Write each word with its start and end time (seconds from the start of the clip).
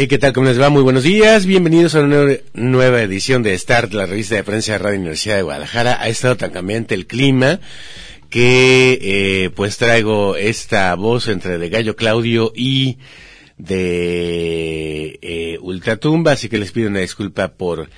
Eh, 0.00 0.08
¿Qué 0.08 0.16
tal? 0.16 0.32
¿Cómo 0.32 0.48
les 0.48 0.58
va? 0.58 0.70
Muy 0.70 0.82
buenos 0.82 1.02
días. 1.02 1.44
Bienvenidos 1.44 1.94
a 1.94 2.00
una 2.00 2.24
nueva 2.54 3.02
edición 3.02 3.42
de 3.42 3.58
Start, 3.58 3.92
la 3.92 4.06
revista 4.06 4.34
de 4.34 4.44
prensa 4.44 4.72
de 4.72 4.78
Radio 4.78 4.98
Universidad 4.98 5.36
de 5.36 5.42
Guadalajara. 5.42 6.00
Ha 6.00 6.08
estado 6.08 6.38
tan 6.38 6.52
cambiante 6.52 6.94
el 6.94 7.06
clima 7.06 7.60
que 8.30 8.98
eh, 9.02 9.50
pues 9.50 9.76
traigo 9.76 10.36
esta 10.36 10.94
voz 10.94 11.28
entre 11.28 11.58
de 11.58 11.68
Gallo 11.68 11.96
Claudio 11.96 12.50
y 12.56 12.96
de 13.58 15.18
eh, 15.20 15.58
Ultratumba, 15.60 16.32
así 16.32 16.48
que 16.48 16.56
les 16.56 16.72
pido 16.72 16.88
una 16.88 17.00
disculpa 17.00 17.48
por 17.48 17.90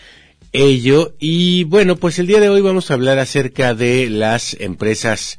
ello. 0.51 1.15
Y 1.21 1.63
bueno, 1.63 1.95
pues 1.95 2.19
el 2.19 2.27
día 2.27 2.41
de 2.41 2.49
hoy 2.49 2.63
vamos 2.63 2.91
a 2.91 2.95
hablar 2.95 3.21
acerca 3.21 3.77
de 3.77 4.11
las 4.11 4.57
empresas 4.59 5.39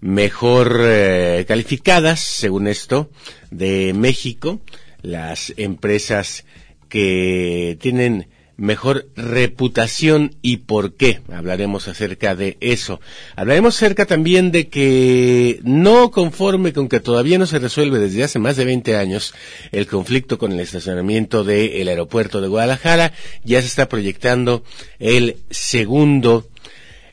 mejor 0.00 0.74
eh, 0.80 1.44
calificadas, 1.46 2.20
según 2.20 2.66
esto, 2.66 3.10
de 3.50 3.92
México 3.92 4.62
las 5.02 5.52
empresas 5.56 6.44
que 6.88 7.76
tienen 7.80 8.28
mejor 8.56 9.08
reputación 9.16 10.36
y 10.42 10.58
por 10.58 10.94
qué. 10.94 11.20
Hablaremos 11.32 11.88
acerca 11.88 12.34
de 12.34 12.56
eso. 12.60 13.00
Hablaremos 13.34 13.76
acerca 13.76 14.06
también 14.06 14.52
de 14.52 14.68
que 14.68 15.60
no 15.64 16.10
conforme 16.10 16.72
con 16.72 16.88
que 16.88 17.00
todavía 17.00 17.38
no 17.38 17.46
se 17.46 17.58
resuelve 17.58 17.98
desde 17.98 18.24
hace 18.24 18.38
más 18.38 18.56
de 18.56 18.64
20 18.64 18.96
años 18.96 19.34
el 19.72 19.86
conflicto 19.86 20.38
con 20.38 20.52
el 20.52 20.60
estacionamiento 20.60 21.44
del 21.44 21.88
aeropuerto 21.88 22.40
de 22.40 22.48
Guadalajara, 22.48 23.12
ya 23.42 23.60
se 23.60 23.66
está 23.66 23.88
proyectando 23.88 24.62
el 24.98 25.38
segundo 25.50 26.46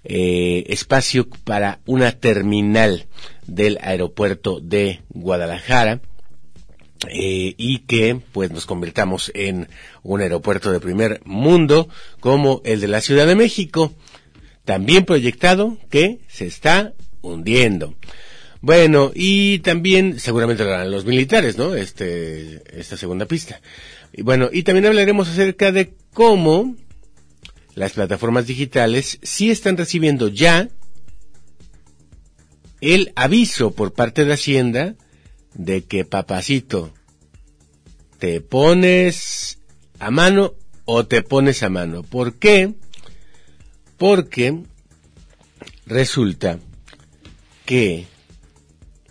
eh, 0.03 0.65
espacio 0.67 1.27
para 1.43 1.79
una 1.85 2.11
terminal 2.11 3.05
del 3.47 3.79
aeropuerto 3.81 4.59
de 4.59 5.01
Guadalajara 5.09 6.01
eh, 7.08 7.53
y 7.58 7.80
que 7.80 8.19
pues 8.33 8.52
nos 8.52 8.66
convirtamos 8.66 9.31
en 9.33 9.69
un 10.03 10.22
aeropuerto 10.22 10.72
de 10.72 10.81
primer 10.81 11.22
mundo 11.23 11.88
como 12.19 12.61
el 12.66 12.81
de 12.81 12.89
la 12.89 13.02
Ciudad 13.02 13.25
de 13.25 13.36
México, 13.36 13.94
también 14.66 15.05
proyectado 15.05 15.77
que 15.89 16.20
se 16.27 16.45
está 16.45 16.94
hundiendo. 17.22 17.95
Bueno, 18.61 19.11
y 19.16 19.59
también 19.59 20.20
seguramente 20.20 20.66
lo 20.66 20.73
harán 20.73 20.92
los 20.92 21.05
militares, 21.05 21.58
¿no? 21.58 21.73
Este, 21.75 22.61
esta 22.77 22.97
segunda 22.97 23.25
pista. 23.25 23.61
Y 24.11 24.22
bueno, 24.22 24.50
y 24.52 24.64
también 24.64 24.86
hablaremos 24.86 25.30
acerca 25.30 25.72
de 25.72 25.94
cómo 26.14 26.75
las 27.75 27.94
plataformas 27.94 28.47
digitales 28.47 29.20
sí 29.23 29.50
están 29.52 29.77
recibiendo 29.77 30.27
ya 30.27 30.67
el 32.81 33.14
aviso 33.16 33.72
por 33.72 33.94
parte 33.94 34.25
de 34.25 34.33
Hacienda 34.33 34.95
de 35.53 35.83
que 35.83 36.05
papacito, 36.05 36.94
te 38.17 38.42
pones 38.42 39.59
a 40.00 40.11
mano 40.11 40.53
o 40.86 41.05
te 41.05 41.22
pones 41.22 41.64
a 41.64 41.69
mano. 41.69 42.03
¿Por 42.03 42.36
qué? 42.36 42.73
Porque 43.97 44.64
resulta 45.86 46.59
que 47.66 48.08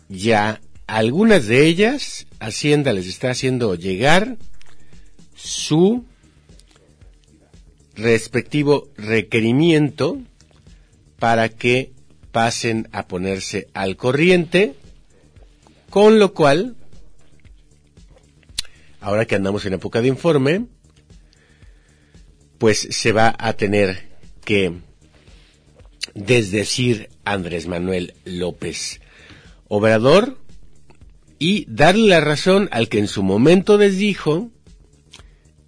ya 0.09 0.61
algunas 0.87 1.47
de 1.47 1.67
ellas 1.67 2.27
Hacienda 2.41 2.93
les 2.93 3.07
está 3.07 3.31
haciendo 3.31 3.75
llegar 3.75 4.37
su 5.35 6.05
respectivo 7.95 8.89
requerimiento 8.97 10.19
para 11.19 11.49
que 11.49 11.93
pasen 12.31 12.89
a 12.93 13.09
ponerse 13.09 13.69
al 13.75 13.97
corriente 13.97 14.75
con 15.91 16.19
lo 16.19 16.35
cual, 16.35 16.77
ahora 19.01 19.25
que 19.25 19.35
andamos 19.35 19.65
en 19.67 19.75
época 19.75 20.01
de 20.03 20.09
informe, 20.09 20.67
pues 22.59 22.89
se 22.91 23.13
va 23.13 23.35
a 23.39 23.53
tener 23.55 24.09
que 24.45 24.73
desdecir 26.15 27.11
Andrés 27.25 27.67
Manuel 27.67 28.15
López 28.25 29.01
Obrador 29.69 30.39
y 31.39 31.65
darle 31.69 32.09
la 32.09 32.21
razón 32.21 32.69
al 32.73 32.89
que 32.89 32.99
en 32.99 33.07
su 33.07 33.23
momento 33.23 33.79
les 33.79 33.97
dijo 33.97 34.51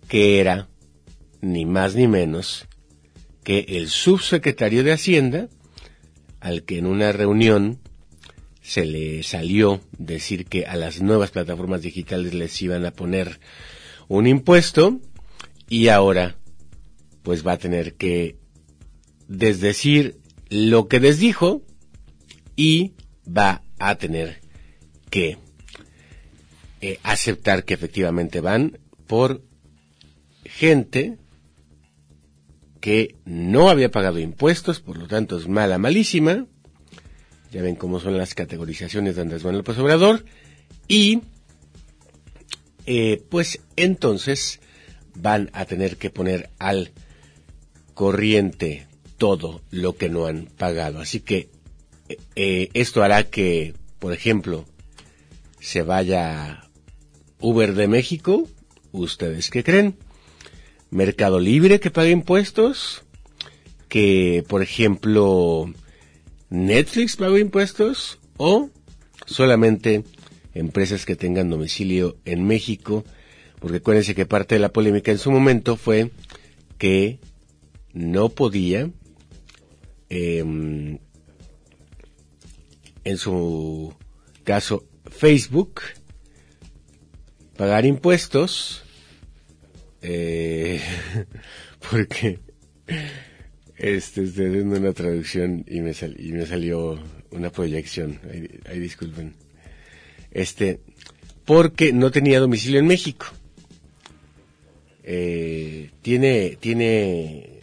que 0.09 0.41
era 0.41 0.69
ni 1.41 1.65
más 1.65 1.95
ni 1.95 2.09
menos 2.09 2.67
que 3.45 3.65
el 3.69 3.89
subsecretario 3.89 4.85
de 4.85 4.93
Hacienda, 4.93 5.49
al 6.41 6.65
que 6.65 6.79
en 6.79 6.87
una 6.87 7.13
reunión 7.13 7.80
se 8.71 8.85
le 8.85 9.25
salió 9.25 9.81
decir 9.99 10.47
que 10.47 10.65
a 10.65 10.77
las 10.77 11.03
nuevas 11.03 11.33
plataformas 11.33 11.83
digitales 11.83 12.35
les 12.35 12.63
iban 12.63 12.87
a 12.87 12.93
poner 12.93 13.41
un 14.07 14.29
impuesto 14.29 15.01
y 15.69 15.89
ahora 15.89 16.37
pues 17.25 17.45
va 17.45 17.55
a 17.55 17.59
tener 17.59 17.95
que 17.95 18.37
desdecir 19.27 20.21
lo 20.51 20.87
que 20.87 21.01
les 21.01 21.19
dijo 21.19 21.63
y 22.55 22.93
va 23.27 23.65
a 23.81 23.97
tener 23.97 24.41
que 25.11 25.39
eh, 26.81 27.01
aceptar 27.03 27.65
que 27.65 27.75
efectivamente 27.75 28.41
van 28.41 28.79
por 29.09 29.43
gente 30.45 31.19
que 32.81 33.17
no 33.25 33.69
había 33.69 33.91
pagado 33.91 34.21
impuestos, 34.21 34.79
por 34.79 34.97
lo 34.97 35.09
tanto 35.09 35.39
es 35.39 35.49
mala, 35.49 35.77
malísima, 35.77 36.47
ya 37.51 37.63
ven 37.63 37.75
cómo 37.75 38.01
son 38.01 38.17
las 38.17 38.35
categorizaciones 38.35 39.17
de 39.17 39.23
Andrés 39.23 39.43
Manuel 39.43 39.59
López 39.59 39.79
Obrador. 39.79 40.25
Y, 40.87 41.23
eh, 42.87 43.23
pues 43.29 43.61
entonces 43.77 44.61
van 45.15 45.51
a 45.53 45.65
tener 45.65 45.97
que 45.97 46.11
poner 46.11 46.51
al 46.59 46.93
corriente 47.95 48.87
todo 49.19 49.61
lo 49.71 49.97
que 49.97 50.09
no 50.09 50.27
han 50.27 50.47
pagado. 50.47 51.01
Así 51.01 51.21
que 51.21 51.49
eh, 52.09 52.19
eh, 52.37 52.71
esto 52.75 53.03
hará 53.03 53.25
que, 53.25 53.75
por 53.99 54.13
ejemplo, 54.13 54.65
se 55.61 55.83
vaya 55.83 56.65
Uber 57.41 57.75
de 57.75 57.89
México. 57.89 58.49
¿Ustedes 58.93 59.51
qué 59.51 59.63
creen? 59.63 59.97
Mercado 60.91 61.39
Libre 61.41 61.81
que 61.81 61.91
pague 61.91 62.11
impuestos. 62.11 63.03
Que, 63.89 64.45
por 64.49 64.63
ejemplo, 64.63 65.73
Netflix 66.51 67.17
paga 67.17 67.39
impuestos 67.39 68.19
o 68.37 68.71
solamente 69.25 70.05
empresas 70.53 71.07
que 71.07 71.17
tengan 71.17 71.49
domicilio 71.49 72.19
en 72.25 72.45
México, 72.45 73.05
porque 73.61 73.79
acuérdense 73.79 74.15
que 74.17 74.27
parte 74.27 74.57
de 74.57 74.61
la 74.61 74.73
polémica 74.73 75.13
en 75.13 75.19
su 75.19 75.31
momento 75.31 75.77
fue 75.77 76.11
que 76.77 77.21
no 77.93 78.31
podía, 78.31 78.91
em, 80.09 80.99
en 83.05 83.17
su 83.17 83.95
caso 84.43 84.85
Facebook, 85.09 85.83
pagar 87.57 87.85
impuestos, 87.85 88.83
eh, 90.03 90.81
porque 91.91 92.41
este, 93.81 94.25
estoy 94.25 94.49
haciendo 94.49 94.77
una 94.77 94.93
traducción 94.93 95.65
y 95.67 95.81
me, 95.81 95.93
y 96.19 96.33
me 96.33 96.45
salió 96.45 96.99
una 97.31 97.51
proyección. 97.51 98.21
Ahí, 98.69 98.79
disculpen. 98.79 99.33
Este, 100.31 100.81
porque 101.47 101.91
no 101.95 102.11
tenía 102.11 102.41
domicilio 102.41 102.79
en 102.79 102.87
México. 102.87 103.27
Eh, 105.03 105.91
tiene, 106.03 106.59
tiene 106.61 107.61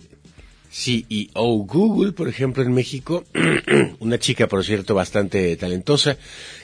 CEO 0.72 1.50
Google, 1.68 2.14
por 2.14 2.28
ejemplo, 2.28 2.64
en 2.64 2.74
México, 2.74 3.24
una 4.00 4.18
chica, 4.18 4.48
por 4.48 4.66
cierto, 4.66 4.96
bastante 4.96 5.56
talentosa, 5.56 6.18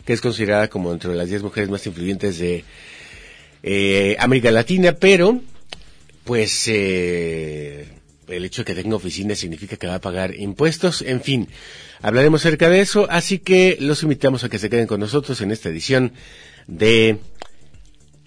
que 0.03 0.13
es 0.13 0.21
considerada 0.21 0.67
como 0.67 0.91
entre 0.91 1.13
las 1.13 1.29
10 1.29 1.43
mujeres 1.43 1.69
más 1.69 1.85
influyentes 1.85 2.39
de 2.39 2.63
eh, 3.61 4.15
América 4.17 4.49
Latina, 4.49 4.93
pero, 4.93 5.39
pues, 6.23 6.67
eh, 6.67 7.85
el 8.27 8.45
hecho 8.45 8.63
de 8.63 8.65
que 8.73 8.81
tenga 8.81 8.95
oficina 8.95 9.35
significa 9.35 9.77
que 9.77 9.87
va 9.87 9.95
a 9.95 10.01
pagar 10.01 10.35
impuestos, 10.35 11.01
en 11.01 11.21
fin, 11.21 11.47
hablaremos 12.01 12.41
acerca 12.41 12.69
de 12.69 12.79
eso, 12.79 13.07
así 13.09 13.39
que 13.39 13.77
los 13.79 14.03
invitamos 14.03 14.43
a 14.43 14.49
que 14.49 14.59
se 14.59 14.69
queden 14.69 14.87
con 14.87 14.99
nosotros 14.99 15.41
en 15.41 15.51
esta 15.51 15.69
edición 15.69 16.13
de 16.67 17.19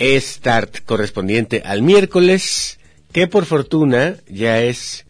Start 0.00 0.84
correspondiente 0.84 1.62
al 1.64 1.82
miércoles, 1.82 2.78
que 3.12 3.26
por 3.26 3.46
fortuna 3.46 4.16
ya 4.28 4.62
es 4.62 5.06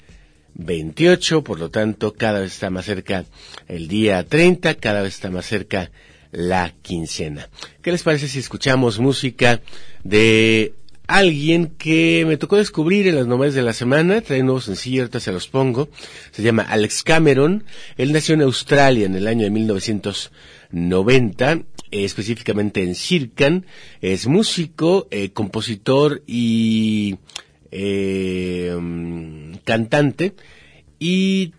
28, 0.54 1.42
por 1.42 1.58
lo 1.58 1.70
tanto, 1.70 2.14
cada 2.14 2.40
vez 2.40 2.52
está 2.52 2.70
más 2.70 2.86
cerca 2.86 3.24
el 3.68 3.88
día 3.88 4.24
30, 4.24 4.74
cada 4.76 5.02
vez 5.02 5.14
está 5.14 5.30
más 5.30 5.46
cerca 5.46 5.90
la 6.30 6.72
quincena. 6.82 7.48
¿Qué 7.82 7.92
les 7.92 8.02
parece 8.02 8.28
si 8.28 8.38
escuchamos 8.38 8.98
música 8.98 9.60
de 10.02 10.72
alguien 11.06 11.68
que 11.78 12.24
me 12.26 12.36
tocó 12.36 12.56
descubrir 12.56 13.06
en 13.06 13.16
las 13.16 13.26
novelas 13.26 13.54
de 13.54 13.62
la 13.62 13.72
semana, 13.72 14.20
trae 14.20 14.40
un 14.40 14.46
nuevo 14.46 14.60
sencillo, 14.60 15.02
ahorita 15.02 15.20
se 15.20 15.32
los 15.32 15.48
pongo, 15.48 15.88
se 16.32 16.42
llama 16.42 16.62
Alex 16.62 17.02
Cameron, 17.02 17.64
él 17.96 18.12
nació 18.12 18.34
en 18.34 18.42
Australia 18.42 19.06
en 19.06 19.14
el 19.14 19.28
año 19.28 19.44
de 19.44 19.50
1990, 19.50 21.52
eh, 21.52 21.64
específicamente 21.90 22.82
en 22.82 22.94
Sirkan, 22.94 23.66
es 24.00 24.26
músico, 24.26 25.06
eh, 25.10 25.30
compositor 25.30 26.22
y 26.26 27.16
eh, 27.70 28.76
cantante, 29.64 30.34
y 30.98 31.52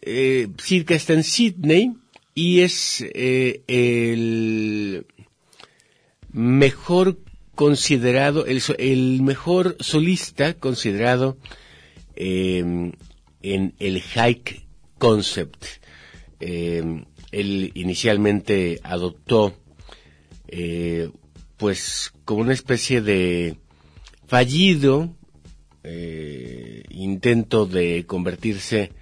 eh, 0.00 0.48
Circa 0.58 0.94
está 0.94 1.12
en 1.12 1.24
Sydney, 1.24 1.92
y 2.34 2.60
es 2.60 3.04
el 3.14 5.06
mejor 6.32 7.18
considerado, 7.54 8.46
el, 8.46 9.22
mejor 9.22 9.76
solista 9.80 10.54
considerado 10.54 11.36
eh, 12.16 12.92
en 13.42 13.74
el 13.78 14.00
hike 14.00 14.66
concept. 14.98 15.64
Eh, 16.40 17.04
él 17.32 17.72
inicialmente 17.74 18.80
adoptó, 18.82 19.54
eh, 20.48 21.10
pues, 21.56 22.12
como 22.24 22.42
una 22.42 22.52
especie 22.52 23.00
de 23.00 23.56
fallido 24.26 25.14
eh, 25.82 26.82
intento 26.90 27.66
de 27.66 28.04
convertirse 28.06 28.92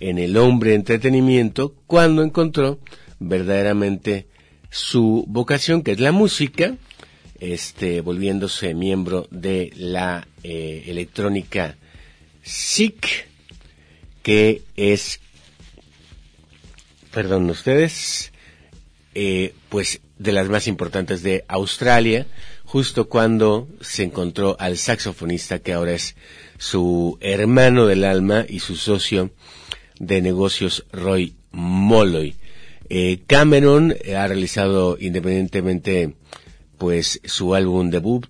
en 0.00 0.18
el 0.18 0.36
hombre 0.36 0.74
entretenimiento 0.74 1.74
cuando 1.86 2.22
encontró 2.22 2.78
verdaderamente 3.18 4.26
su 4.68 5.24
vocación, 5.28 5.82
que 5.82 5.92
es 5.92 6.00
la 6.00 6.12
música, 6.12 6.76
este, 7.40 8.00
volviéndose 8.00 8.74
miembro 8.74 9.26
de 9.30 9.72
la 9.76 10.26
eh, 10.42 10.84
electrónica 10.86 11.76
SIC, 12.42 13.26
que 14.22 14.62
es, 14.76 15.20
perdón 17.10 17.50
ustedes, 17.50 18.32
eh, 19.14 19.54
pues 19.68 20.00
de 20.18 20.32
las 20.32 20.48
más 20.48 20.66
importantes 20.66 21.22
de 21.22 21.44
Australia, 21.48 22.26
justo 22.64 23.08
cuando 23.08 23.68
se 23.80 24.02
encontró 24.02 24.56
al 24.58 24.76
saxofonista 24.76 25.58
que 25.58 25.72
ahora 25.72 25.92
es 25.92 26.16
su 26.58 27.18
hermano 27.20 27.86
del 27.86 28.04
alma 28.04 28.44
y 28.48 28.60
su 28.60 28.76
socio 28.76 29.30
de 29.98 30.22
negocios 30.22 30.84
Roy 30.92 31.34
Molloy. 31.52 32.36
Eh, 32.88 33.20
Cameron 33.26 33.96
ha 34.16 34.26
realizado 34.26 34.96
independientemente 35.00 36.14
pues 36.78 37.20
su 37.24 37.54
álbum 37.54 37.90
debut 37.90 38.26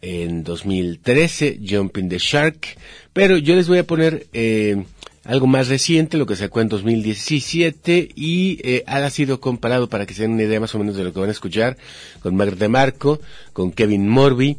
en 0.00 0.44
2013, 0.44 1.60
Jumping 1.66 2.08
the 2.08 2.18
Shark, 2.18 2.76
pero 3.12 3.36
yo 3.36 3.54
les 3.54 3.68
voy 3.68 3.78
a 3.78 3.86
poner 3.86 4.26
eh, 4.32 4.84
algo 5.24 5.46
más 5.46 5.68
reciente, 5.68 6.18
lo 6.18 6.26
que 6.26 6.36
sacó 6.36 6.60
en 6.60 6.68
2017 6.68 8.10
y 8.14 8.58
eh, 8.62 8.84
ha 8.86 9.08
sido 9.10 9.40
comparado 9.40 9.88
para 9.88 10.06
que 10.06 10.14
se 10.14 10.22
den 10.22 10.32
una 10.32 10.42
idea 10.42 10.60
más 10.60 10.74
o 10.74 10.78
menos 10.78 10.96
de 10.96 11.04
lo 11.04 11.12
que 11.12 11.20
van 11.20 11.30
a 11.30 11.32
escuchar 11.32 11.76
con 12.20 12.36
Mark 12.36 12.56
de 12.56 12.68
Marco, 12.68 13.20
con 13.52 13.72
Kevin 13.72 14.08
Morby 14.08 14.58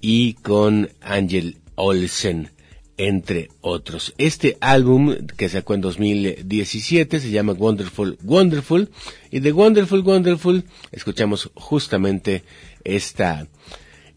y 0.00 0.34
con 0.34 0.90
Angel 1.00 1.58
Olsen 1.74 2.55
entre 2.98 3.50
otros. 3.60 4.14
Este 4.18 4.56
álbum 4.60 5.14
que 5.36 5.48
sacó 5.48 5.74
en 5.74 5.80
2017 5.80 7.20
se 7.20 7.30
llama 7.30 7.52
Wonderful 7.52 8.18
Wonderful 8.22 8.88
y 9.30 9.40
de 9.40 9.52
Wonderful 9.52 10.00
Wonderful 10.00 10.64
escuchamos 10.92 11.50
justamente 11.54 12.42
esta 12.84 13.46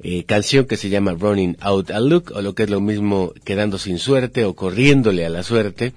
eh, 0.02 0.24
canción 0.24 0.66
que 0.66 0.78
se 0.78 0.90
llama 0.90 1.14
Running 1.14 1.58
Out 1.60 1.92
a 1.92 2.00
Look 2.00 2.32
o 2.34 2.42
lo 2.42 2.56
que 2.56 2.64
es 2.64 2.70
lo 2.70 2.80
mismo 2.80 3.34
quedando 3.44 3.78
sin 3.78 4.00
suerte 4.00 4.46
o 4.46 4.56
corriéndole 4.56 5.26
a 5.26 5.30
la 5.30 5.44
suerte 5.44 5.94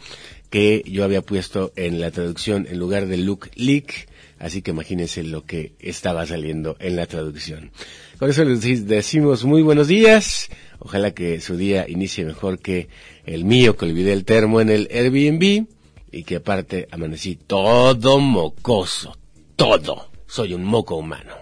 que 0.50 0.82
yo 0.87 1.05
había 1.05 1.23
puesto 1.23 1.73
en 1.76 2.00
la 2.00 2.11
traducción 2.11 2.67
en 2.69 2.79
lugar 2.79 3.06
de 3.06 3.17
Look 3.17 3.50
Leak 3.55 4.08
así 4.43 4.61
que 4.61 4.73
imagínense 4.73 5.23
lo 5.23 5.47
que 5.47 5.73
estaba 5.79 6.27
saliendo 6.27 6.77
en 6.81 6.97
la 6.97 7.06
traducción. 7.06 7.71
Con 8.19 8.29
eso 8.29 8.44
les 8.44 8.87
decimos 8.87 9.44
muy 9.44 9.62
buenos 9.62 9.87
días. 9.87 10.50
Ojalá 10.81 11.12
que 11.12 11.41
su 11.41 11.56
día 11.56 11.89
inicie 11.89 12.25
mejor 12.25 12.59
que 12.59 12.89
el 13.25 13.44
mío, 13.44 13.77
que 13.77 13.87
olvidé 13.87 14.12
el 14.12 14.25
termo 14.25 14.61
en 14.61 14.69
el 14.69 14.89
Airbnb 14.93 15.67
y 16.11 16.25
que 16.25 16.37
aparte 16.37 16.89
amanecí 16.91 17.37
todo 17.37 18.19
mocoso. 18.19 19.17
Todo. 19.55 20.11
Soy 20.27 20.55
un 20.55 20.65
moco 20.65 20.97
humano. 20.97 21.42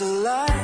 A 0.00 0.06
light 0.06 0.59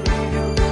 brilho 0.00 0.63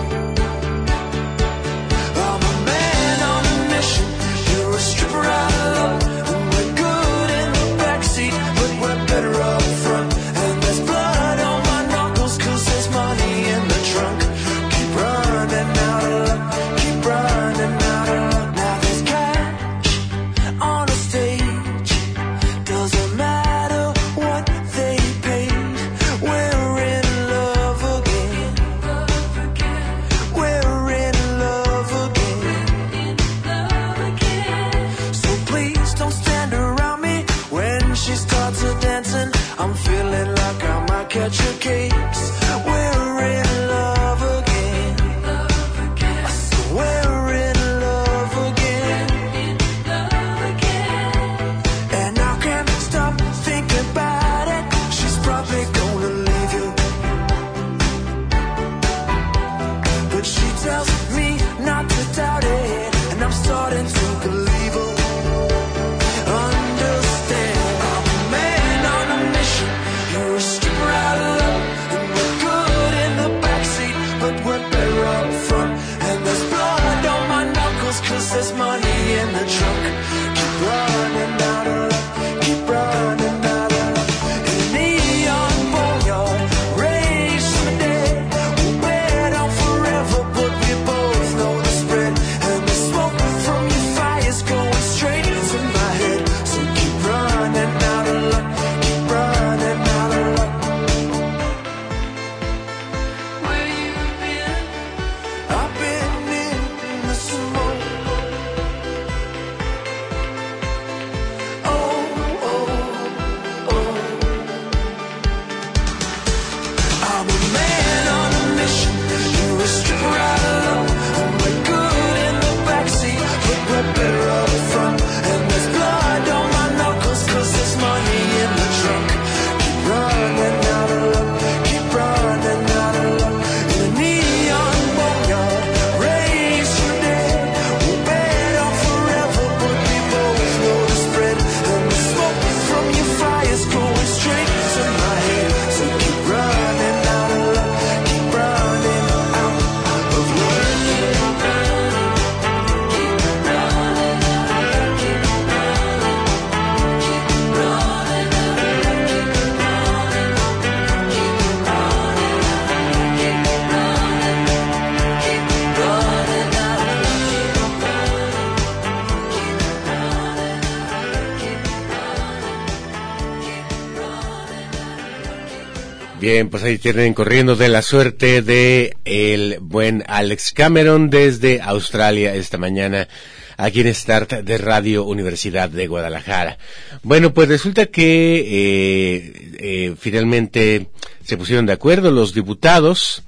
Bien, 176.22 176.50
pues 176.50 176.62
ahí 176.62 176.78
tienen 176.78 177.14
corriendo 177.14 177.56
de 177.56 177.68
la 177.68 177.82
suerte 177.82 178.42
de 178.42 178.96
el 179.04 179.58
buen 179.60 180.04
Alex 180.06 180.52
Cameron 180.52 181.10
desde 181.10 181.60
Australia 181.60 182.32
esta 182.36 182.58
mañana 182.58 183.08
aquí 183.56 183.80
en 183.80 183.92
Start 183.92 184.30
de 184.44 184.56
Radio 184.56 185.02
Universidad 185.02 185.68
de 185.68 185.88
Guadalajara. 185.88 186.58
Bueno, 187.02 187.34
pues 187.34 187.48
resulta 187.48 187.86
que 187.86 188.36
eh, 188.36 189.32
eh, 189.58 189.94
finalmente 189.98 190.86
se 191.24 191.36
pusieron 191.36 191.66
de 191.66 191.72
acuerdo 191.72 192.12
los 192.12 192.32
diputados, 192.32 193.24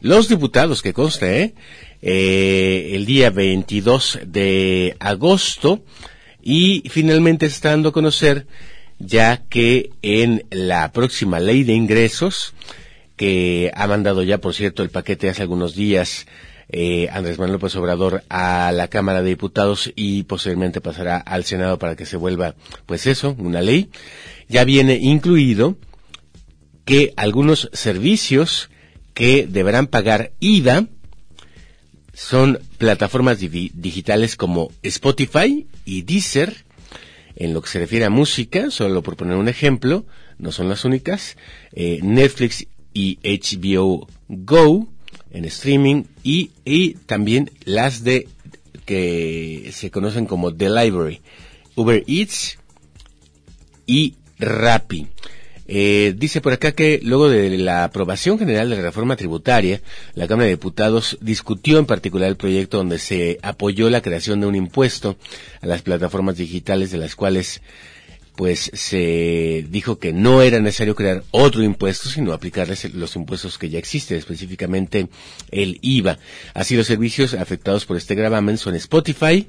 los 0.00 0.28
diputados 0.28 0.82
que 0.82 0.92
consta, 0.92 1.32
¿eh? 1.32 1.54
Eh, 2.02 2.90
el 2.94 3.06
día 3.06 3.30
22 3.30 4.18
de 4.26 4.96
agosto 4.98 5.84
y 6.42 6.82
finalmente 6.90 7.48
dando 7.62 7.90
a 7.90 7.92
conocer 7.92 8.48
ya 9.04 9.42
que 9.48 9.90
en 10.02 10.44
la 10.50 10.92
próxima 10.92 11.40
ley 11.40 11.64
de 11.64 11.74
ingresos, 11.74 12.54
que 13.16 13.70
ha 13.74 13.86
mandado 13.86 14.22
ya, 14.22 14.38
por 14.38 14.54
cierto, 14.54 14.82
el 14.82 14.90
paquete 14.90 15.28
hace 15.28 15.42
algunos 15.42 15.74
días, 15.74 16.26
eh, 16.68 17.08
Andrés 17.12 17.38
Manuel 17.38 17.54
López 17.54 17.74
Obrador 17.76 18.22
a 18.30 18.72
la 18.72 18.88
Cámara 18.88 19.22
de 19.22 19.28
Diputados 19.30 19.92
y 19.94 20.22
posteriormente 20.22 20.80
pasará 20.80 21.18
al 21.18 21.44
Senado 21.44 21.78
para 21.78 21.96
que 21.96 22.06
se 22.06 22.16
vuelva, 22.16 22.54
pues 22.86 23.06
eso, 23.06 23.34
una 23.38 23.60
ley, 23.60 23.90
ya 24.48 24.64
viene 24.64 24.94
incluido 24.94 25.76
que 26.84 27.12
algunos 27.16 27.68
servicios 27.72 28.70
que 29.14 29.46
deberán 29.46 29.86
pagar 29.88 30.32
IVA 30.40 30.86
son 32.14 32.58
plataformas 32.78 33.38
di- 33.40 33.70
digitales 33.74 34.36
como 34.36 34.70
Spotify 34.82 35.66
y 35.84 36.02
Deezer, 36.02 36.64
en 37.36 37.54
lo 37.54 37.62
que 37.62 37.68
se 37.68 37.78
refiere 37.78 38.04
a 38.04 38.10
música, 38.10 38.70
solo 38.70 39.02
por 39.02 39.16
poner 39.16 39.36
un 39.36 39.48
ejemplo, 39.48 40.04
no 40.38 40.52
son 40.52 40.68
las 40.68 40.84
únicas, 40.84 41.36
eh, 41.72 42.00
Netflix 42.02 42.66
y 42.94 43.18
HBO 43.22 44.08
Go 44.28 44.88
en 45.30 45.44
streaming 45.46 46.04
y, 46.22 46.50
y 46.64 46.94
también 46.94 47.50
las 47.64 48.04
de 48.04 48.28
que 48.84 49.70
se 49.72 49.90
conocen 49.90 50.26
como 50.26 50.54
The 50.54 50.68
Library, 50.68 51.20
Uber 51.74 52.04
Eats 52.06 52.58
y 53.86 54.14
Rappi. 54.38 55.08
Eh, 55.68 56.14
dice 56.16 56.40
por 56.40 56.52
acá 56.52 56.72
que 56.72 57.00
luego 57.02 57.28
de 57.28 57.56
la 57.58 57.84
aprobación 57.84 58.38
general 58.38 58.70
de 58.70 58.76
la 58.76 58.82
reforma 58.82 59.16
tributaria, 59.16 59.80
la 60.14 60.26
Cámara 60.26 60.46
de 60.46 60.56
Diputados 60.56 61.18
discutió 61.20 61.78
en 61.78 61.86
particular 61.86 62.28
el 62.28 62.36
proyecto 62.36 62.78
donde 62.78 62.98
se 62.98 63.38
apoyó 63.42 63.88
la 63.88 64.02
creación 64.02 64.40
de 64.40 64.46
un 64.46 64.54
impuesto 64.54 65.16
a 65.60 65.66
las 65.66 65.82
plataformas 65.82 66.36
digitales 66.36 66.90
de 66.90 66.98
las 66.98 67.14
cuales 67.14 67.62
pues 68.36 68.70
se 68.72 69.66
dijo 69.68 69.98
que 69.98 70.12
no 70.12 70.40
era 70.40 70.58
necesario 70.58 70.94
crear 70.94 71.22
otro 71.32 71.62
impuesto, 71.62 72.08
sino 72.08 72.32
aplicarles 72.32 72.92
los 72.94 73.14
impuestos 73.14 73.58
que 73.58 73.68
ya 73.68 73.78
existen, 73.78 74.16
específicamente 74.16 75.08
el 75.50 75.78
IVA. 75.82 76.18
Así 76.54 76.74
los 76.74 76.86
servicios 76.86 77.34
afectados 77.34 77.84
por 77.84 77.96
este 77.96 78.14
gravamen 78.14 78.56
son 78.56 78.74
Spotify 78.74 79.46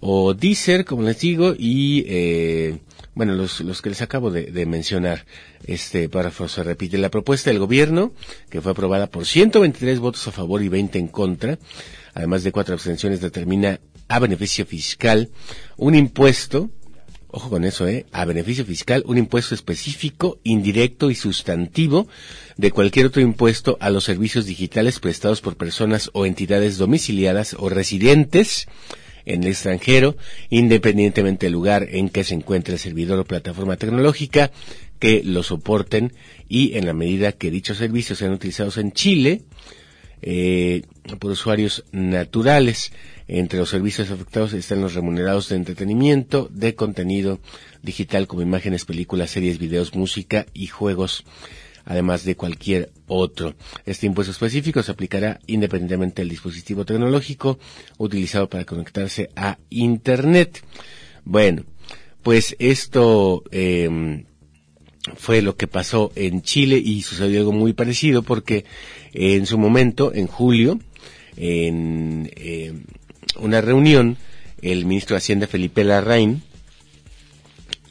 o 0.00 0.34
Deezer, 0.34 0.84
como 0.84 1.02
les 1.02 1.18
digo, 1.20 1.54
y 1.56 2.04
eh, 2.08 2.78
bueno, 3.14 3.34
los, 3.34 3.60
los 3.60 3.82
que 3.82 3.90
les 3.90 4.02
acabo 4.02 4.30
de, 4.30 4.44
de 4.44 4.66
mencionar. 4.66 5.26
Este 5.64 6.08
párrafo 6.08 6.48
se 6.48 6.62
repite. 6.62 6.96
La 6.98 7.10
propuesta 7.10 7.50
del 7.50 7.58
gobierno, 7.58 8.12
que 8.48 8.60
fue 8.60 8.72
aprobada 8.72 9.08
por 9.08 9.26
123 9.26 9.98
votos 9.98 10.26
a 10.26 10.32
favor 10.32 10.62
y 10.62 10.68
20 10.68 10.98
en 10.98 11.08
contra, 11.08 11.58
además 12.14 12.42
de 12.44 12.52
cuatro 12.52 12.74
abstenciones, 12.74 13.20
determina 13.20 13.80
a 14.08 14.18
beneficio 14.18 14.66
fiscal 14.66 15.30
un 15.76 15.94
impuesto 15.94 16.70
Ojo 17.32 17.48
con 17.48 17.64
eso, 17.64 17.86
¿eh? 17.86 18.06
A 18.10 18.24
beneficio 18.24 18.64
fiscal, 18.64 19.04
un 19.06 19.16
impuesto 19.16 19.54
específico, 19.54 20.40
indirecto 20.42 21.10
y 21.12 21.14
sustantivo 21.14 22.08
de 22.56 22.72
cualquier 22.72 23.06
otro 23.06 23.22
impuesto 23.22 23.76
a 23.80 23.88
los 23.90 24.02
servicios 24.02 24.46
digitales 24.46 24.98
prestados 24.98 25.40
por 25.40 25.56
personas 25.56 26.10
o 26.12 26.26
entidades 26.26 26.76
domiciliadas 26.76 27.54
o 27.56 27.68
residentes 27.68 28.66
en 29.24 29.42
el 29.42 29.50
extranjero, 29.50 30.16
independientemente 30.48 31.46
del 31.46 31.52
lugar 31.52 31.88
en 31.90 32.08
que 32.08 32.24
se 32.24 32.34
encuentre 32.34 32.74
el 32.74 32.80
servidor 32.80 33.18
o 33.18 33.24
plataforma 33.24 33.76
tecnológica 33.76 34.50
que 34.98 35.22
lo 35.24 35.42
soporten 35.42 36.12
y 36.48 36.76
en 36.76 36.86
la 36.86 36.92
medida 36.92 37.32
que 37.32 37.50
dichos 37.50 37.78
servicios 37.78 38.18
sean 38.18 38.32
utilizados 38.32 38.76
en 38.76 38.92
Chile 38.92 39.42
eh, 40.22 40.82
por 41.18 41.32
usuarios 41.32 41.84
naturales. 41.92 42.92
Entre 43.26 43.58
los 43.58 43.70
servicios 43.70 44.10
afectados 44.10 44.52
están 44.52 44.80
los 44.80 44.94
remunerados 44.94 45.48
de 45.48 45.56
entretenimiento, 45.56 46.48
de 46.52 46.74
contenido 46.74 47.40
digital 47.82 48.26
como 48.26 48.42
imágenes, 48.42 48.84
películas, 48.84 49.30
series, 49.30 49.58
videos, 49.58 49.94
música 49.94 50.46
y 50.52 50.66
juegos, 50.66 51.24
además 51.90 52.24
de 52.24 52.36
cualquier 52.36 52.92
otro. 53.08 53.56
Este 53.84 54.06
impuesto 54.06 54.30
específico 54.30 54.80
se 54.80 54.92
aplicará 54.92 55.40
independientemente 55.48 56.22
del 56.22 56.28
dispositivo 56.28 56.84
tecnológico 56.84 57.58
utilizado 57.98 58.48
para 58.48 58.64
conectarse 58.64 59.30
a 59.34 59.58
Internet. 59.70 60.62
Bueno, 61.24 61.64
pues 62.22 62.54
esto 62.60 63.42
eh, 63.50 64.24
fue 65.16 65.42
lo 65.42 65.56
que 65.56 65.66
pasó 65.66 66.12
en 66.14 66.42
Chile 66.42 66.76
y 66.76 67.02
sucedió 67.02 67.40
algo 67.40 67.50
muy 67.50 67.72
parecido 67.72 68.22
porque 68.22 68.64
en 69.12 69.46
su 69.46 69.58
momento, 69.58 70.14
en 70.14 70.28
julio, 70.28 70.78
en 71.36 72.30
eh, 72.36 72.72
una 73.40 73.60
reunión, 73.60 74.16
el 74.62 74.86
ministro 74.86 75.14
de 75.14 75.18
Hacienda 75.18 75.48
Felipe 75.48 75.82
Larraín 75.82 76.44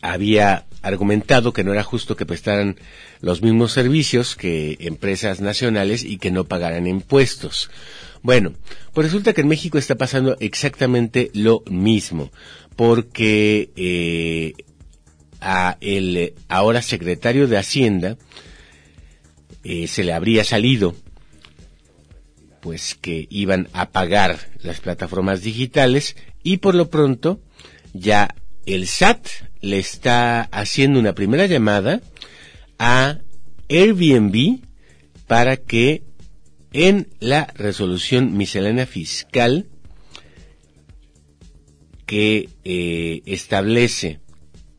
había 0.01 0.68
argumentado 0.81 1.53
que 1.53 1.63
no 1.63 1.73
era 1.73 1.83
justo 1.83 2.15
que 2.15 2.25
prestaran 2.25 2.77
los 3.21 3.41
mismos 3.41 3.71
servicios 3.73 4.35
que 4.35 4.77
empresas 4.81 5.41
nacionales 5.41 6.03
y 6.03 6.17
que 6.17 6.31
no 6.31 6.45
pagaran 6.45 6.87
impuestos. 6.87 7.69
Bueno, 8.21 8.53
pues 8.93 9.07
resulta 9.07 9.33
que 9.33 9.41
en 9.41 9.47
México 9.47 9.77
está 9.77 9.95
pasando 9.95 10.35
exactamente 10.39 11.31
lo 11.33 11.63
mismo, 11.69 12.31
porque 12.75 13.71
eh, 13.75 14.53
a 15.41 15.77
el 15.81 16.33
ahora 16.47 16.81
secretario 16.81 17.47
de 17.47 17.57
Hacienda 17.57 18.17
eh, 19.63 19.87
se 19.87 20.03
le 20.03 20.13
habría 20.13 20.43
salido 20.43 20.95
pues 22.61 22.95
que 22.95 23.25
iban 23.29 23.69
a 23.71 23.89
pagar 23.89 24.37
las 24.61 24.81
plataformas 24.81 25.41
digitales 25.41 26.17
y 26.43 26.57
por 26.57 26.75
lo 26.75 26.89
pronto 26.89 27.39
ya 27.93 28.35
el 28.69 28.87
SAT 28.87 29.27
le 29.61 29.79
está 29.79 30.43
haciendo 30.43 30.99
una 30.99 31.13
primera 31.13 31.47
llamada 31.47 32.01
a 32.77 33.17
Airbnb 33.67 34.59
para 35.25 35.57
que 35.57 36.03
en 36.71 37.07
la 37.19 37.51
resolución 37.55 38.37
miscelánea 38.37 38.85
fiscal 38.85 39.67
que 42.05 42.49
eh, 42.63 43.21
establece 43.25 44.19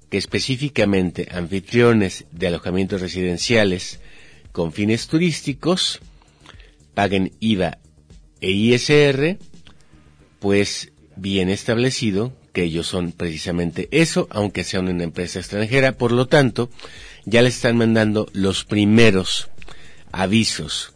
que 0.09 0.18
específicamente 0.18 1.28
anfitriones 1.30 2.26
de 2.30 2.47
alojamientos 2.47 3.00
residenciales 3.00 4.00
con 4.52 4.73
fines 4.73 5.09
turísticos 5.09 6.00
paguen 6.94 7.32
IVA 7.40 7.78
e 8.40 8.50
ISR, 8.50 9.38
pues 10.38 10.92
bien 11.16 11.49
establecido 11.49 12.39
que 12.52 12.64
ellos 12.64 12.87
son 12.87 13.12
precisamente 13.12 13.88
eso, 13.90 14.26
aunque 14.30 14.64
sea 14.64 14.80
una 14.80 15.02
empresa 15.02 15.38
extranjera, 15.38 15.92
por 15.92 16.12
lo 16.12 16.26
tanto, 16.26 16.71
ya 17.25 17.42
le 17.42 17.49
están 17.49 17.76
mandando 17.76 18.28
los 18.33 18.64
primeros 18.64 19.49
avisos 20.12 20.92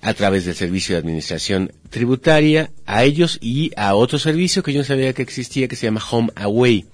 a 0.00 0.14
través 0.14 0.44
del 0.44 0.54
servicio 0.54 0.94
de 0.94 1.00
administración 1.00 1.72
tributaria 1.90 2.70
a 2.86 3.04
ellos 3.04 3.38
y 3.40 3.72
a 3.76 3.94
otro 3.94 4.18
servicio 4.18 4.62
que 4.62 4.72
yo 4.72 4.80
no 4.80 4.84
sabía 4.84 5.12
que 5.12 5.22
existía 5.22 5.68
que 5.68 5.76
se 5.76 5.86
llama 5.86 6.04
Home 6.10 6.30
Away. 6.36 6.86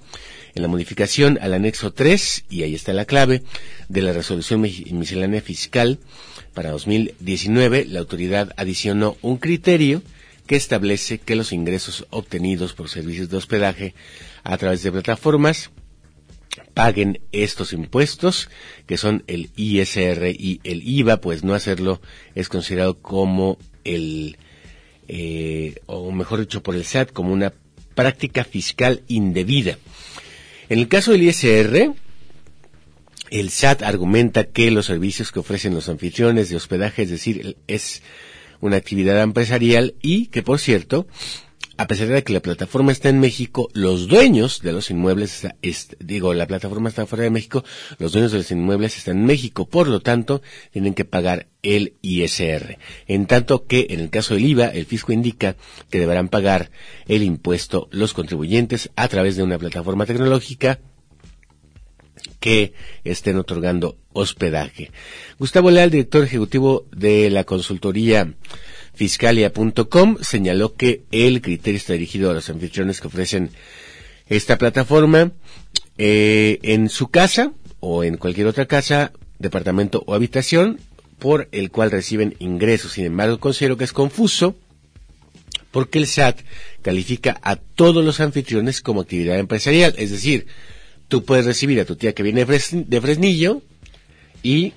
En 0.55 0.61
la 0.61 0.67
modificación 0.69 1.37
al 1.41 1.53
anexo 1.53 1.91
3, 1.91 2.45
y 2.49 2.63
ahí 2.63 2.75
está 2.75 2.93
la 2.93 3.05
clave, 3.05 3.43
de 3.89 4.01
la 4.01 4.13
resolución 4.13 4.61
miscelánea 4.61 5.41
fiscal 5.41 5.99
para 6.53 6.71
2019, 6.71 7.85
la 7.89 7.99
autoridad 7.99 8.53
adicionó 8.55 9.17
un 9.21 9.37
criterio 9.37 10.01
que 10.47 10.55
establece 10.55 11.17
que 11.17 11.35
los 11.35 11.51
ingresos 11.51 12.05
obtenidos 12.09 12.73
por 12.73 12.89
servicios 12.89 13.29
de 13.29 13.37
hospedaje 13.37 13.95
a 14.43 14.57
través 14.57 14.83
de 14.83 14.91
plataformas 14.91 15.71
paguen 16.73 17.19
estos 17.31 17.73
impuestos, 17.73 18.49
que 18.85 18.97
son 18.97 19.23
el 19.27 19.49
ISR 19.55 20.27
y 20.29 20.61
el 20.63 20.87
IVA, 20.87 21.17
pues 21.21 21.43
no 21.43 21.53
hacerlo 21.53 22.01
es 22.35 22.49
considerado 22.49 22.99
como 22.99 23.57
el, 23.83 24.37
eh, 25.07 25.75
o 25.85 26.11
mejor 26.11 26.39
dicho, 26.39 26.63
por 26.63 26.75
el 26.75 26.85
SAT, 26.85 27.11
como 27.11 27.33
una 27.33 27.53
práctica 27.95 28.43
fiscal 28.43 29.03
indebida. 29.07 29.77
En 30.69 30.79
el 30.79 30.87
caso 30.87 31.11
del 31.11 31.23
ISR, 31.23 31.93
el 33.31 33.49
SAT 33.49 33.83
argumenta 33.83 34.45
que 34.45 34.71
los 34.71 34.85
servicios 34.85 35.31
que 35.31 35.39
ofrecen 35.39 35.73
los 35.73 35.89
anfitriones 35.89 36.49
de 36.49 36.55
hospedaje, 36.55 37.03
es 37.03 37.09
decir, 37.09 37.57
es 37.67 38.01
una 38.61 38.77
actividad 38.77 39.21
empresarial 39.21 39.95
y 40.01 40.27
que, 40.27 40.43
por 40.43 40.59
cierto, 40.59 41.07
a 41.77 41.87
pesar 41.87 42.07
de 42.07 42.23
que 42.23 42.33
la 42.33 42.39
plataforma 42.39 42.91
está 42.91 43.09
en 43.09 43.19
México, 43.19 43.69
los 43.73 44.07
dueños 44.07 44.61
de 44.61 44.71
los 44.71 44.89
inmuebles, 44.89 45.47
digo, 45.99 46.33
la 46.33 46.47
plataforma 46.47 46.89
está 46.89 47.05
fuera 47.05 47.25
de 47.25 47.29
México, 47.29 47.65
los 47.97 48.13
dueños 48.13 48.31
de 48.31 48.37
los 48.39 48.51
inmuebles 48.51 48.97
están 48.97 49.17
en 49.17 49.25
México, 49.25 49.67
por 49.67 49.87
lo 49.87 49.99
tanto, 49.99 50.41
tienen 50.71 50.93
que 50.93 51.05
pagar 51.05 51.47
el 51.63 51.95
ISR. 52.01 52.77
En 53.07 53.25
tanto 53.25 53.65
que, 53.65 53.87
en 53.89 53.99
el 53.99 54.09
caso 54.09 54.35
del 54.35 54.45
IVA, 54.45 54.67
el 54.67 54.85
fisco 54.85 55.11
indica 55.11 55.57
que 55.89 55.99
deberán 55.99 56.29
pagar 56.29 56.71
el 57.07 57.23
impuesto 57.23 57.89
los 57.91 58.13
contribuyentes 58.13 58.89
a 58.95 59.07
través 59.07 59.35
de 59.35 59.43
una 59.43 59.57
plataforma 59.57 60.05
tecnológica 60.05 60.79
que 62.45 62.73
estén 63.03 63.37
otorgando 63.37 63.97
hospedaje. 64.13 64.91
Gustavo 65.39 65.71
Leal, 65.71 65.89
director 65.89 66.23
ejecutivo 66.23 66.85
de 66.95 67.31
la 67.31 67.43
consultoría 67.43 68.35
Fiscalia.com, 68.93 70.17
señaló 70.21 70.75
que 70.75 71.05
el 71.09 71.41
criterio 71.41 71.77
está 71.79 71.93
dirigido 71.93 72.29
a 72.29 72.35
los 72.35 72.47
anfitriones 72.51 73.01
que 73.01 73.07
ofrecen 73.07 73.49
esta 74.27 74.59
plataforma 74.59 75.31
eh, 75.97 76.59
en 76.61 76.89
su 76.89 77.07
casa 77.07 77.51
o 77.79 78.03
en 78.03 78.17
cualquier 78.17 78.45
otra 78.45 78.67
casa, 78.67 79.11
departamento 79.39 80.03
o 80.05 80.13
habitación 80.13 80.79
por 81.17 81.49
el 81.51 81.71
cual 81.71 81.89
reciben 81.89 82.35
ingresos. 82.37 82.91
Sin 82.91 83.05
embargo, 83.05 83.39
considero 83.39 83.75
que 83.75 83.85
es 83.85 83.91
confuso 83.91 84.55
porque 85.71 85.97
el 85.97 86.05
SAT 86.05 86.41
califica 86.83 87.39
a 87.41 87.55
todos 87.55 88.05
los 88.05 88.19
anfitriones 88.19 88.81
como 88.81 89.01
actividad 89.01 89.39
empresarial. 89.39 89.95
Es 89.97 90.11
decir, 90.11 90.45
tú 91.07 91.23
puedes 91.25 91.45
recibir 91.45 91.79
a 91.79 91.85
tu 91.85 91.95
tía 91.95 92.13
que 92.13 92.23
viene 92.23 92.45
de, 92.45 92.47
Fres- 92.53 92.85
de 92.85 93.01
Fresnillo 93.01 93.61
y 94.43 94.73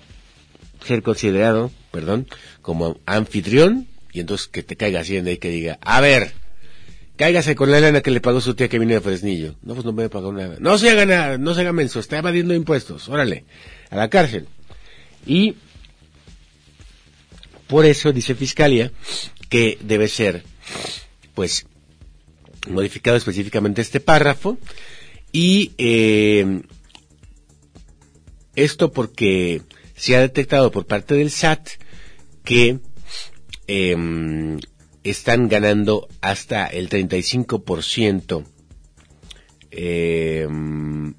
ser 0.86 1.02
considerado, 1.02 1.70
perdón, 1.90 2.26
como 2.62 2.98
anfitrión 3.06 3.86
y 4.12 4.20
entonces 4.20 4.48
que 4.48 4.62
te 4.62 4.76
caiga 4.76 5.00
Hacienda 5.00 5.30
y 5.30 5.38
que 5.38 5.50
diga, 5.50 5.78
a 5.82 6.00
ver, 6.00 6.32
cáigase 7.16 7.54
con 7.54 7.70
la 7.70 7.80
lana 7.80 8.00
que 8.00 8.10
le 8.10 8.20
pagó 8.20 8.40
su 8.40 8.54
tía 8.54 8.68
que 8.68 8.78
viene 8.78 8.94
de 8.94 9.00
Fresnillo. 9.00 9.54
No, 9.62 9.74
pues 9.74 9.84
no 9.84 9.92
me 9.92 10.08
pagó 10.08 10.32
nada. 10.32 10.56
No 10.60 10.78
se 10.78 10.90
haga 10.90 11.04
nada, 11.06 11.38
no 11.38 11.54
se 11.54 11.60
haga 11.62 11.72
menso, 11.72 12.00
está 12.00 12.18
evadiendo 12.18 12.54
impuestos. 12.54 13.08
Órale, 13.08 13.44
a 13.90 13.96
la 13.96 14.08
cárcel. 14.08 14.46
Y 15.26 15.56
por 17.66 17.84
eso 17.84 18.12
dice 18.12 18.34
Fiscalia 18.34 18.92
que 19.48 19.78
debe 19.82 20.08
ser, 20.08 20.42
pues, 21.34 21.66
modificado 22.68 23.16
específicamente 23.16 23.82
este 23.82 24.00
párrafo 24.00 24.58
y 25.40 25.70
eh, 25.78 26.62
esto 28.56 28.90
porque 28.90 29.62
se 29.94 30.16
ha 30.16 30.20
detectado 30.20 30.72
por 30.72 30.84
parte 30.84 31.14
del 31.14 31.30
SAT 31.30 31.68
que 32.42 32.80
em, 33.68 34.58
están 35.04 35.48
ganando 35.48 36.08
hasta 36.22 36.66
el 36.66 36.88
35% 36.88 38.44
em, 39.70 41.14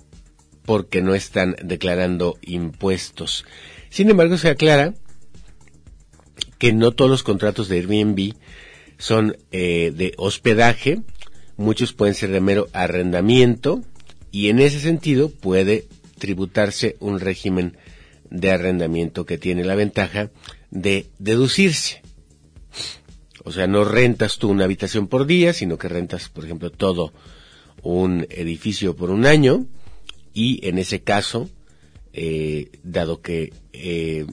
porque 0.65 1.01
no 1.01 1.15
están 1.15 1.55
declarando 1.63 2.39
impuestos. 2.41 3.45
Sin 3.89 4.09
embargo, 4.09 4.37
se 4.37 4.49
aclara 4.49 4.95
que 6.57 6.73
no 6.73 6.91
todos 6.91 7.09
los 7.09 7.23
contratos 7.23 7.69
de 7.69 7.77
Airbnb 7.77 8.33
son 8.97 9.37
eh, 9.53 9.93
de 9.95 10.13
hospedaje, 10.17 11.03
muchos 11.55 11.93
pueden 11.93 12.15
ser 12.15 12.31
de 12.31 12.41
mero 12.41 12.67
arrendamiento 12.73 13.81
y 14.31 14.49
en 14.49 14.59
ese 14.59 14.79
sentido 14.79 15.29
puede 15.29 15.87
tributarse 16.17 16.97
un 16.99 17.19
régimen 17.19 17.77
de 18.29 18.51
arrendamiento 18.51 19.25
que 19.25 19.37
tiene 19.37 19.63
la 19.63 19.75
ventaja 19.75 20.29
de 20.69 21.07
deducirse. 21.17 22.01
O 23.43 23.51
sea, 23.51 23.67
no 23.67 23.83
rentas 23.83 24.37
tú 24.37 24.49
una 24.49 24.65
habitación 24.65 25.07
por 25.07 25.25
día, 25.25 25.53
sino 25.53 25.77
que 25.77 25.87
rentas, 25.87 26.29
por 26.29 26.45
ejemplo, 26.45 26.69
todo 26.69 27.13
un 27.81 28.27
edificio 28.29 28.95
por 28.95 29.09
un 29.09 29.25
año 29.25 29.65
y 30.33 30.65
en 30.67 30.77
ese 30.77 31.01
caso, 31.01 31.49
eh, 32.13 32.69
dado 32.83 33.21
que 33.21 33.53
eh, 33.73 34.25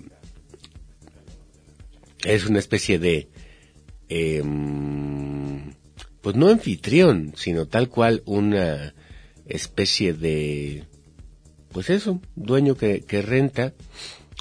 es 2.24 2.46
una 2.46 2.59
especie 2.59 2.98
de, 2.98 3.28
em, 4.09 5.72
pues 6.20 6.37
no 6.37 6.48
anfitrión, 6.48 7.32
sino 7.37 7.66
tal 7.66 7.88
cual 7.88 8.22
una 8.26 8.94
especie 9.48 10.12
de, 10.12 10.85
pues 11.72 11.90
eso, 11.90 12.20
dueño 12.35 12.76
que, 12.76 13.04
renta 13.22 13.74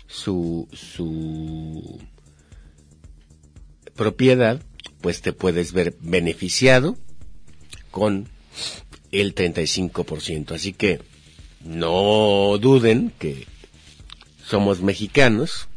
su, 0.08 0.68
su 0.74 2.00
propiedad, 3.96 4.62
pues 5.02 5.22
te 5.22 5.34
puedes 5.34 5.74
ver 5.74 5.96
beneficiado 6.00 6.98
con 7.92 8.28
el 9.12 9.36
35%. 9.36 10.52
Así 10.52 10.74
que 10.74 11.00
no 11.64 12.58
duden 12.60 13.12
que 13.18 13.48
somos 14.46 14.82
mexicanos 14.82 15.68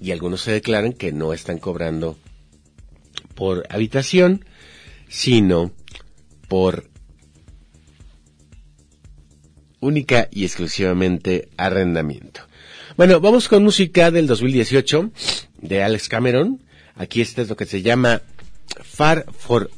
y 0.00 0.10
algunos 0.10 0.42
se 0.42 0.52
declaran 0.52 0.92
que 0.92 1.12
no 1.12 1.32
están 1.32 1.58
cobrando 1.58 2.18
por 3.34 3.66
habitación, 3.70 4.44
sino 5.08 5.70
por 6.48 6.91
única 9.82 10.28
y 10.30 10.44
exclusivamente 10.44 11.50
arrendamiento. 11.58 12.40
Bueno, 12.96 13.20
vamos 13.20 13.48
con 13.48 13.62
música 13.62 14.10
del 14.10 14.26
2018 14.26 15.10
de 15.60 15.82
Alex 15.82 16.08
Cameron. 16.08 16.62
Aquí 16.94 17.20
este 17.20 17.42
es 17.42 17.48
lo 17.48 17.56
que 17.56 17.66
se 17.66 17.82
llama 17.82 18.22
Far 18.82 19.26
for 19.36 19.70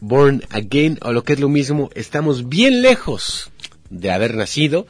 Born 0.00 0.42
Again, 0.50 0.98
o 1.02 1.12
lo 1.12 1.22
que 1.22 1.34
es 1.34 1.40
lo 1.40 1.48
mismo, 1.48 1.90
estamos 1.94 2.48
bien 2.48 2.82
lejos 2.82 3.52
de 3.88 4.10
haber 4.10 4.34
nacido, 4.34 4.86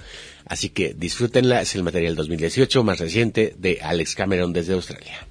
así 0.46 0.70
que 0.70 0.94
disfrútenla, 0.94 1.60
es 1.60 1.74
el 1.74 1.82
material 1.82 2.14
2018 2.14 2.82
más 2.82 2.98
reciente 2.98 3.54
de 3.58 3.80
Alex 3.82 4.14
Cameron 4.14 4.54
desde 4.54 4.72
Australia. 4.72 5.26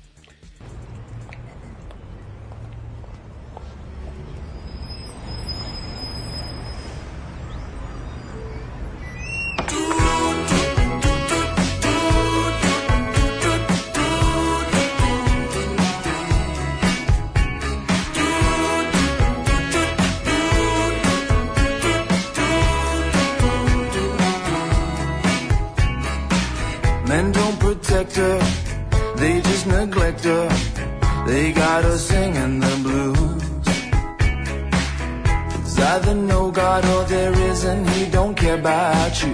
About 38.62 39.16
you. 39.24 39.34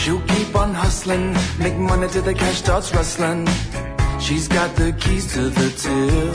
She'll 0.00 0.24
keep 0.32 0.50
on 0.62 0.72
hustling, 0.72 1.26
make 1.64 1.76
money 1.76 2.08
till 2.08 2.22
the 2.22 2.34
cash 2.34 2.58
starts 2.64 2.88
rustling. 2.94 3.46
She's 4.18 4.48
got 4.48 4.70
the 4.76 4.90
keys 5.02 5.26
to 5.34 5.42
the 5.58 5.68
till. 5.82 6.32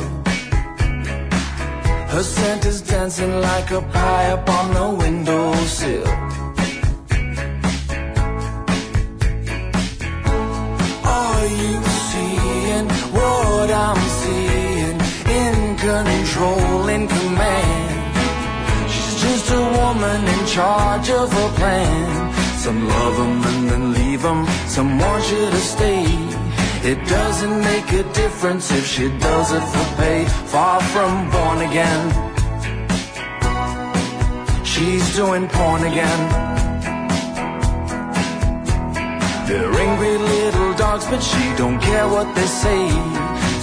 Her 2.14 2.24
scent 2.24 2.66
is 2.66 2.80
dancing 2.82 3.34
like 3.50 3.72
a 3.72 3.82
pie 3.82 4.28
up 4.36 4.48
on 4.60 4.68
the 4.78 4.88
windowsill. 5.00 6.08
Are 11.20 11.46
you 11.62 11.76
seeing 12.10 12.88
what 13.18 13.68
I'm 13.86 14.02
seeing? 14.22 14.98
In 15.44 15.56
control, 15.86 16.88
in 16.96 17.08
command. 17.08 17.77
Woman 19.88 20.28
in 20.28 20.46
charge 20.46 21.10
of 21.10 21.32
a 21.32 21.48
plan. 21.60 22.34
Some 22.64 22.80
love 22.90 23.16
'em 23.24 23.36
and 23.52 23.62
then 23.70 23.86
leave 24.00 24.24
'em. 24.26 24.42
Some 24.76 24.90
want 25.00 25.24
you 25.32 25.44
to 25.56 25.62
stay. 25.74 26.04
It 26.92 27.00
doesn't 27.18 27.58
make 27.72 27.90
a 28.02 28.04
difference 28.22 28.66
if 28.80 28.86
she 28.94 29.06
does 29.28 29.48
it 29.58 29.66
for 29.74 29.88
pay. 30.02 30.20
Far 30.54 30.80
from 30.94 31.12
born 31.36 31.60
again. 31.70 32.02
She's 34.72 35.06
doing 35.20 35.48
porn 35.56 35.82
again. 35.92 36.22
They're 39.48 39.76
angry 39.86 40.18
little 40.36 40.74
dogs, 40.84 41.06
but 41.12 41.22
she 41.32 41.46
don't 41.62 41.80
care 41.90 42.08
what 42.16 42.28
they 42.38 42.50
say. 42.64 42.84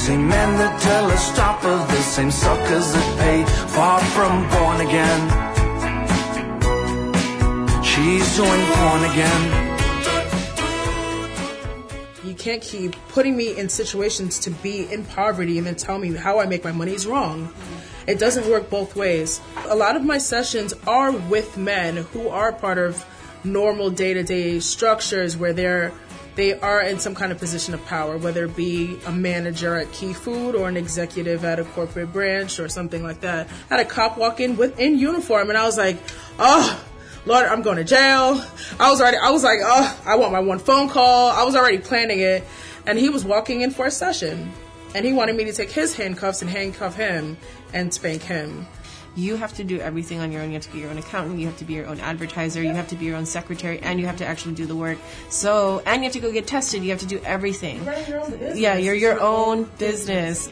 Same 0.05 0.27
men 0.37 0.51
that 0.61 0.75
tell 0.87 1.05
her 1.13 1.23
stop 1.33 1.59
are 1.71 1.85
the 1.95 2.03
same 2.15 2.33
suckers 2.45 2.87
that 2.95 3.09
pay. 3.23 3.39
Far 3.77 4.01
from 4.15 4.35
born 4.55 4.79
again. 4.89 5.54
She's 7.95 8.37
doing 8.37 8.61
porn 8.73 9.05
again. 9.05 9.71
You 12.25 12.35
can't 12.35 12.61
keep 12.61 12.97
putting 13.11 13.37
me 13.37 13.57
in 13.57 13.69
situations 13.69 14.41
to 14.41 14.51
be 14.51 14.93
in 14.93 15.05
poverty 15.05 15.59
and 15.59 15.67
then 15.67 15.77
tell 15.77 15.99
me 16.01 16.13
how 16.13 16.41
I 16.41 16.47
make 16.47 16.65
my 16.65 16.73
money 16.73 16.93
is 16.93 17.07
wrong. 17.07 17.55
It 18.09 18.19
doesn't 18.19 18.51
work 18.51 18.69
both 18.69 18.97
ways. 18.97 19.41
A 19.69 19.77
lot 19.77 19.95
of 19.95 20.03
my 20.05 20.19
sessions 20.19 20.75
are 20.89 21.13
with 21.13 21.57
men 21.57 21.99
who 21.99 22.29
are 22.29 22.53
part 22.53 22.79
of 22.79 23.07
normal 23.45 23.91
day-to-day 23.91 24.59
structures 24.59 25.37
where 25.37 25.53
they're 25.53 25.93
they 26.35 26.59
are 26.59 26.83
in 26.83 26.99
some 26.99 27.15
kind 27.15 27.31
of 27.31 27.39
position 27.39 27.75
of 27.75 27.87
power, 27.87 28.19
whether 28.19 28.47
it 28.47 28.57
be 28.57 28.99
a 29.07 29.13
manager 29.13 29.77
at 29.77 29.93
Key 29.93 30.13
Food 30.13 30.57
or 30.57 30.69
an 30.69 30.77
executive 30.77 31.45
at 31.45 31.61
a 31.61 31.65
corporate 31.65 32.13
branch 32.13 32.59
or 32.59 32.69
something 32.69 33.05
like 33.05 33.21
that. 33.21 33.47
I 33.71 33.77
had 33.77 33.87
a 33.87 33.89
cop 33.89 34.19
walk 34.19 34.41
in 34.41 34.57
with 34.57 34.81
in 34.81 34.99
uniform, 34.99 35.49
and 35.49 35.57
I 35.57 35.65
was 35.65 35.79
like, 35.79 35.97
"Oh, 36.41 36.85
Lord, 37.27 37.47
I'm 37.47 37.63
going 37.63 37.77
to 37.77 37.85
jail." 37.85 38.41
I 38.79 38.91
was 38.91 39.01
already, 39.01 39.17
I 39.19 39.31
was 39.31 39.43
like, 39.43 39.61
"Oh, 39.63 40.01
I 40.05 40.17
want 40.17 40.33
my 40.33 40.41
one 40.41 40.59
phone 40.59 40.89
call." 40.89 41.31
I 41.31 41.45
was 41.45 41.55
already 41.57 41.79
planning 41.79 42.21
it, 42.21 42.45
and 42.87 42.99
he 42.99 43.09
was 43.09 43.25
walking 43.25 43.63
in 43.63 43.71
for 43.71 43.87
a 43.87 43.91
session, 43.91 44.53
and 44.95 45.05
he 45.05 45.13
wanted 45.13 45.37
me 45.37 45.45
to 45.45 45.53
take 45.53 45.71
his 45.71 45.95
handcuffs 45.95 46.43
and 46.43 46.51
handcuff 46.51 46.97
him 46.97 47.37
and 47.73 47.93
spank 47.93 48.23
him. 48.23 48.67
You 49.17 49.37
have 49.37 49.55
to 49.55 49.65
do 49.65 49.79
everything 49.79 50.19
on 50.19 50.33
your 50.33 50.43
own. 50.43 50.49
You 50.49 50.55
have 50.55 50.65
to 50.65 50.73
be 50.73 50.81
your 50.81 50.91
own 50.91 50.99
accountant. 50.99 51.39
You 51.39 51.47
have 51.47 51.57
to 51.59 51.65
be 51.65 51.75
your 51.75 51.87
own 51.87 52.01
advertiser. 52.01 52.61
You 52.61 52.73
have 52.73 52.89
to 52.89 52.97
be 52.97 53.05
your 53.05 53.15
own 53.17 53.27
secretary, 53.27 53.79
and 53.79 54.01
you 54.01 54.07
have 54.07 54.17
to 54.17 54.27
actually 54.27 54.55
do 54.57 54.67
the 54.67 54.75
work. 54.75 54.99
So, 55.29 55.83
and 55.87 55.99
you 56.03 56.05
have 56.05 56.15
to 56.15 56.21
go 56.21 56.33
get 56.33 56.49
tested. 56.49 56.83
You 56.83 56.91
have 56.91 56.99
to 56.99 57.07
do 57.07 57.21
everything. 57.25 57.85
Yeah, 58.57 58.77
you're 58.77 58.95
your 58.95 59.21
own 59.21 59.71
business. 59.79 60.51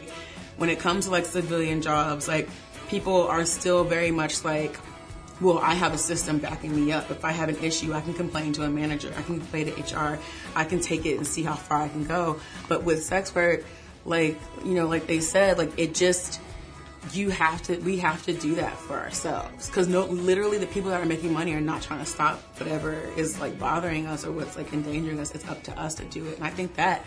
when 0.57 0.69
it 0.69 0.79
comes 0.79 1.05
to 1.05 1.11
like 1.11 1.25
civilian 1.25 1.81
jobs, 1.81 2.27
like 2.27 2.47
people 2.89 3.27
are 3.27 3.45
still 3.45 3.83
very 3.83 4.11
much 4.11 4.43
like, 4.43 4.77
well, 5.41 5.59
I 5.59 5.73
have 5.73 5.93
a 5.93 5.97
system 5.97 6.37
backing 6.37 6.75
me 6.75 6.91
up. 6.91 7.09
If 7.11 7.25
I 7.25 7.31
have 7.31 7.49
an 7.49 7.57
issue, 7.57 7.93
I 7.93 8.01
can 8.01 8.13
complain 8.13 8.53
to 8.53 8.63
a 8.63 8.69
manager. 8.69 9.13
I 9.17 9.21
can 9.23 9.39
complain 9.39 9.65
to 9.73 9.95
HR. 9.95 10.19
I 10.55 10.63
can 10.63 10.79
take 10.79 11.05
it 11.05 11.17
and 11.17 11.25
see 11.25 11.43
how 11.43 11.55
far 11.55 11.81
I 11.81 11.89
can 11.89 12.03
go. 12.05 12.39
But 12.67 12.83
with 12.83 13.03
sex 13.03 13.33
work, 13.33 13.63
like, 14.05 14.39
you 14.63 14.73
know, 14.73 14.87
like 14.87 15.07
they 15.07 15.19
said, 15.19 15.57
like 15.57 15.71
it 15.77 15.95
just, 15.95 16.39
you 17.11 17.29
have 17.29 17.61
to, 17.63 17.77
we 17.77 17.97
have 17.97 18.23
to 18.25 18.33
do 18.33 18.55
that 18.55 18.77
for 18.77 18.93
ourselves. 18.93 19.69
Cause 19.69 19.87
no, 19.87 20.05
literally 20.05 20.57
the 20.57 20.67
people 20.67 20.91
that 20.91 21.01
are 21.01 21.05
making 21.05 21.33
money 21.33 21.53
are 21.53 21.61
not 21.61 21.81
trying 21.81 21.99
to 21.99 22.05
stop 22.05 22.39
whatever 22.59 22.93
is 23.17 23.39
like 23.39 23.57
bothering 23.59 24.05
us 24.07 24.25
or 24.25 24.31
what's 24.31 24.55
like 24.55 24.71
endangering 24.71 25.19
us. 25.19 25.33
It's 25.33 25.47
up 25.47 25.63
to 25.63 25.79
us 25.79 25.95
to 25.95 26.05
do 26.05 26.25
it. 26.27 26.37
And 26.37 26.45
I 26.45 26.49
think 26.49 26.75
that 26.75 27.03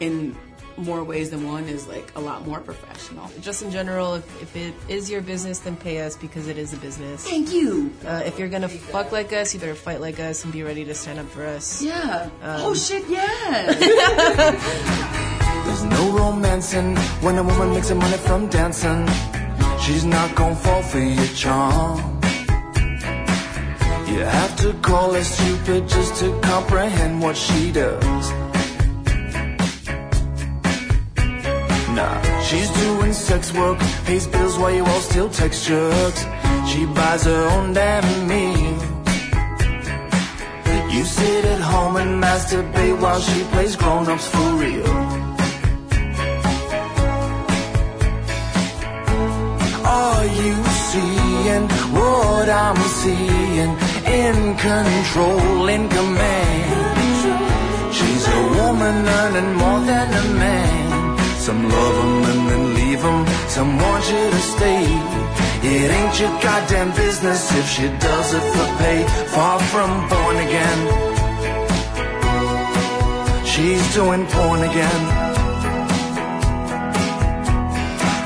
in 0.00 0.36
more 0.80 1.04
ways 1.04 1.30
than 1.30 1.46
one 1.46 1.64
is 1.68 1.86
like 1.86 2.10
a 2.16 2.20
lot 2.20 2.46
more 2.46 2.60
professional. 2.60 3.30
Just 3.40 3.62
in 3.62 3.70
general, 3.70 4.14
if, 4.14 4.42
if 4.42 4.56
it 4.56 4.74
is 4.88 5.10
your 5.10 5.20
business, 5.20 5.58
then 5.60 5.76
pay 5.76 6.00
us 6.00 6.16
because 6.16 6.48
it 6.48 6.58
is 6.58 6.72
a 6.72 6.76
business. 6.78 7.24
Thank 7.24 7.52
you. 7.52 7.92
Uh, 8.06 8.22
if 8.24 8.38
you're 8.38 8.48
gonna 8.48 8.68
fuck 8.68 9.12
like 9.12 9.32
us, 9.32 9.54
you 9.54 9.60
better 9.60 9.74
fight 9.74 10.00
like 10.00 10.18
us 10.20 10.44
and 10.44 10.52
be 10.52 10.62
ready 10.62 10.84
to 10.84 10.94
stand 10.94 11.18
up 11.18 11.28
for 11.28 11.44
us. 11.44 11.82
Yeah. 11.82 12.28
oh 12.42 12.74
shit, 12.74 13.08
yeah. 13.08 13.72
There's 15.66 15.84
no 15.84 16.16
romancing 16.16 16.96
when 17.22 17.38
a 17.38 17.42
woman 17.42 17.70
makes 17.70 17.88
her 17.90 17.94
money 17.94 18.16
from 18.16 18.48
dancing. 18.48 19.06
She's 19.80 20.04
not 20.04 20.34
gonna 20.34 20.56
fall 20.56 20.82
for 20.82 20.98
your 20.98 21.26
charm. 21.28 21.98
You 24.10 24.26
have 24.26 24.56
to 24.56 24.72
call 24.82 25.14
her 25.14 25.22
stupid 25.22 25.88
just 25.88 26.16
to 26.16 26.38
comprehend 26.40 27.22
what 27.22 27.36
she 27.36 27.70
does. 27.70 28.39
Nah, 32.00 32.40
she's 32.48 32.70
doing 32.84 33.12
sex 33.12 33.52
work, 33.52 33.78
pays 34.06 34.26
bills 34.26 34.56
while 34.58 34.74
you 34.78 34.84
all 34.92 35.02
still 35.10 35.28
text 35.28 35.66
jerks. 35.68 36.22
She 36.70 36.86
buys 36.96 37.24
her 37.24 37.42
own 37.54 37.74
damn 37.74 38.08
meal. 38.30 38.78
You 40.94 41.02
sit 41.04 41.44
at 41.54 41.60
home 41.72 41.96
and 42.02 42.12
masturbate 42.24 42.98
while 43.02 43.20
she 43.20 43.40
plays 43.52 43.76
grown-ups 43.76 44.26
for 44.34 44.48
real. 44.62 44.92
Are 50.00 50.26
you 50.42 50.56
seeing 50.88 51.64
what 51.96 52.46
I'm 52.64 52.80
seeing? 53.00 53.72
In 54.24 54.36
control, 54.68 55.68
in 55.76 55.82
command. 55.96 56.98
She's 57.96 58.24
a 58.38 58.40
woman 58.58 58.96
earning 59.20 59.52
more 59.62 59.80
than 59.90 60.08
a 60.22 60.24
man. 60.42 60.79
Some 61.50 61.68
love 61.68 61.96
'em 62.04 62.24
and 62.30 62.42
then 62.48 62.64
leave 62.78 63.04
'em. 63.04 63.26
Some 63.48 63.70
want 63.82 64.04
you 64.12 64.22
to 64.34 64.40
stay. 64.54 64.84
It 65.74 65.88
ain't 65.98 66.14
your 66.20 66.34
goddamn 66.46 66.90
business 66.92 67.42
if 67.60 67.66
she 67.74 67.86
does 68.06 68.28
it 68.38 68.44
for 68.52 68.68
pay. 68.78 69.00
Far 69.34 69.58
from 69.72 69.90
born 70.12 70.36
again. 70.46 70.80
She's 73.50 73.84
doing 73.96 74.22
porn 74.34 74.60
again. 74.70 75.02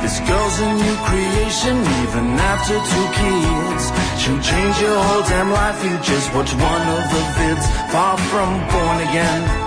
This 0.02 0.16
girl's 0.28 0.58
a 0.68 0.70
new 0.84 0.96
creation, 1.08 1.76
even 2.02 2.26
after 2.52 2.76
two 2.92 3.06
kids. 3.22 3.84
She'll 4.20 4.44
change 4.52 4.76
your 4.84 4.98
whole 5.06 5.24
damn 5.32 5.50
life, 5.50 5.78
you 5.82 5.96
just 6.12 6.28
watch 6.34 6.52
one 6.72 6.86
of 6.96 7.02
the 7.12 7.22
vids. 7.36 7.66
Far 7.92 8.18
from 8.30 8.50
born 8.72 8.98
again 9.08 9.63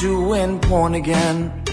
to 0.00 0.28
when 0.28 0.58
born 0.58 0.94
again. 0.94 1.65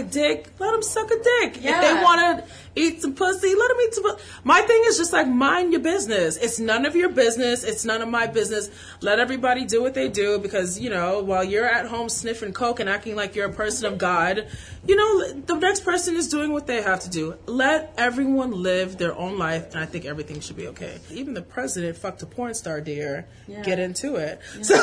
A 0.00 0.02
dick, 0.02 0.48
let 0.58 0.72
them 0.72 0.82
suck 0.82 1.10
a 1.10 1.14
dick. 1.22 1.56
If 1.58 1.62
they 1.62 1.94
want 2.02 2.20
to 2.20 2.44
eat 2.74 3.00
some 3.02 3.14
pussy, 3.14 3.54
let 3.54 3.68
them 3.68 3.76
eat 3.84 3.94
some. 3.94 4.04
pu- 4.04 4.22
My 4.44 4.60
thing 4.62 4.82
is 4.86 4.96
just 4.98 5.12
like 5.12 5.28
mind 5.28 5.72
your 5.72 5.80
business. 5.82 6.36
It's 6.36 6.58
none 6.58 6.84
of 6.86 6.96
your 6.96 7.08
business. 7.10 7.62
It's 7.62 7.84
none 7.84 8.02
of 8.02 8.08
my 8.08 8.26
business. 8.26 8.68
Let 9.00 9.18
everybody 9.20 9.64
do 9.64 9.80
what 9.82 9.94
they 9.94 10.08
do 10.08 10.38
because 10.38 10.78
you 10.80 10.90
know 10.90 11.22
while 11.22 11.44
you're 11.44 11.66
at 11.66 11.86
home 11.86 12.08
sniffing 12.08 12.52
coke 12.52 12.80
and 12.80 12.88
acting 12.88 13.14
like 13.16 13.34
you're 13.36 13.48
a 13.48 13.52
person 13.52 13.86
of 13.92 13.98
God, 13.98 14.46
you 14.86 14.96
know 14.96 15.32
the 15.46 15.54
next 15.56 15.80
person 15.84 16.16
is 16.16 16.28
doing 16.28 16.52
what 16.52 16.66
they 16.66 16.82
have 16.82 17.00
to 17.00 17.10
do. 17.10 17.36
Let 17.46 17.92
everyone 17.96 18.50
live 18.62 18.98
their 18.98 19.16
own 19.16 19.38
life, 19.38 19.72
and 19.74 19.80
I 19.80 19.86
think 19.86 20.04
everything 20.06 20.40
should 20.40 20.56
be 20.56 20.68
okay. 20.68 20.98
Even 21.12 21.34
the 21.34 21.42
president 21.42 21.96
fucked 21.96 22.22
a 22.22 22.26
porn 22.26 22.54
star, 22.54 22.80
dear. 22.80 23.26
Get 23.62 23.78
into 23.78 24.16
it. 24.16 24.40
So 24.62 24.74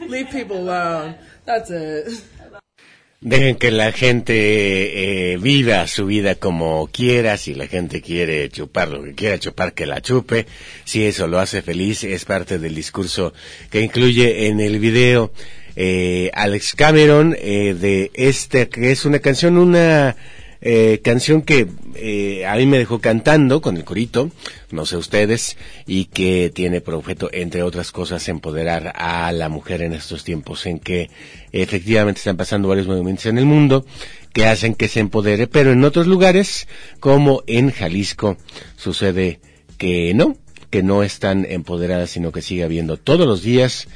leave 0.00 0.30
people 0.30 0.56
alone. 0.58 1.14
That's 1.44 1.70
it. 1.70 2.22
Dejen 3.20 3.56
que 3.56 3.72
la 3.72 3.90
gente 3.90 5.32
eh, 5.32 5.38
viva 5.38 5.84
su 5.88 6.06
vida 6.06 6.36
como 6.36 6.86
quiera. 6.86 7.36
Si 7.36 7.52
la 7.52 7.66
gente 7.66 8.00
quiere 8.00 8.48
chupar 8.48 8.88
lo 8.88 9.02
que 9.02 9.14
quiera 9.14 9.40
chupar, 9.40 9.72
que 9.72 9.86
la 9.86 10.00
chupe. 10.00 10.46
Si 10.84 11.04
eso 11.04 11.26
lo 11.26 11.40
hace 11.40 11.60
feliz, 11.60 12.04
es 12.04 12.24
parte 12.24 12.60
del 12.60 12.76
discurso 12.76 13.32
que 13.70 13.80
incluye 13.80 14.46
en 14.46 14.60
el 14.60 14.78
video 14.78 15.32
eh, 15.74 16.30
Alex 16.32 16.76
Cameron 16.76 17.36
eh, 17.40 17.74
de 17.74 18.12
este, 18.14 18.68
que 18.68 18.92
es 18.92 19.04
una 19.04 19.18
canción, 19.18 19.58
una 19.58 20.14
eh, 20.60 21.00
canción 21.02 21.42
que 21.42 21.68
eh, 21.94 22.44
a 22.46 22.56
mí 22.56 22.66
me 22.66 22.78
dejó 22.78 23.00
cantando 23.00 23.60
con 23.60 23.76
el 23.76 23.84
corito, 23.84 24.30
no 24.70 24.86
sé 24.86 24.96
ustedes, 24.96 25.56
y 25.86 26.06
que 26.06 26.50
tiene 26.52 26.80
por 26.80 26.94
objeto, 26.94 27.30
entre 27.32 27.62
otras 27.62 27.92
cosas, 27.92 28.28
empoderar 28.28 28.92
a 28.96 29.30
la 29.32 29.48
mujer 29.48 29.82
en 29.82 29.92
estos 29.92 30.24
tiempos 30.24 30.66
en 30.66 30.80
que 30.80 31.10
efectivamente 31.52 32.18
están 32.18 32.36
pasando 32.36 32.68
varios 32.68 32.88
movimientos 32.88 33.26
en 33.26 33.38
el 33.38 33.46
mundo 33.46 33.86
que 34.32 34.46
hacen 34.46 34.74
que 34.74 34.88
se 34.88 35.00
empodere, 35.00 35.46
pero 35.46 35.72
en 35.72 35.84
otros 35.84 36.06
lugares, 36.06 36.68
como 37.00 37.42
en 37.46 37.70
Jalisco, 37.70 38.36
sucede 38.76 39.40
que 39.78 40.12
no, 40.14 40.36
que 40.70 40.82
no 40.82 41.02
están 41.02 41.46
empoderadas, 41.48 42.10
sino 42.10 42.32
que 42.32 42.42
sigue 42.42 42.64
habiendo 42.64 42.96
todos 42.96 43.26
los 43.26 43.42
días 43.42 43.88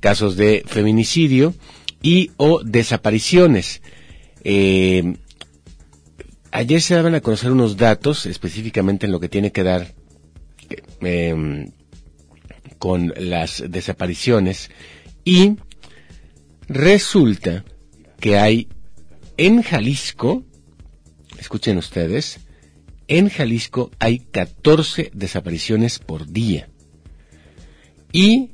casos 0.00 0.36
de 0.36 0.62
feminicidio 0.66 1.54
y 2.02 2.30
o 2.36 2.62
desapariciones. 2.62 3.80
Eh, 4.44 5.14
ayer 6.52 6.80
se 6.80 6.94
daban 6.94 7.14
a 7.14 7.20
conocer 7.20 7.50
unos 7.50 7.76
datos 7.76 8.26
específicamente 8.26 9.06
en 9.06 9.12
lo 9.12 9.20
que 9.20 9.28
tiene 9.28 9.50
que 9.52 9.62
dar 9.62 9.94
eh, 11.00 11.70
con 12.78 13.12
las 13.16 13.64
desapariciones 13.68 14.70
y 15.24 15.56
resulta 16.68 17.64
que 18.20 18.38
hay 18.38 18.68
en 19.36 19.62
Jalisco, 19.62 20.44
escuchen 21.38 21.78
ustedes, 21.78 22.40
en 23.08 23.28
Jalisco 23.28 23.90
hay 23.98 24.20
14 24.20 25.10
desapariciones 25.14 25.98
por 25.98 26.28
día. 26.28 26.68
Y 28.12 28.50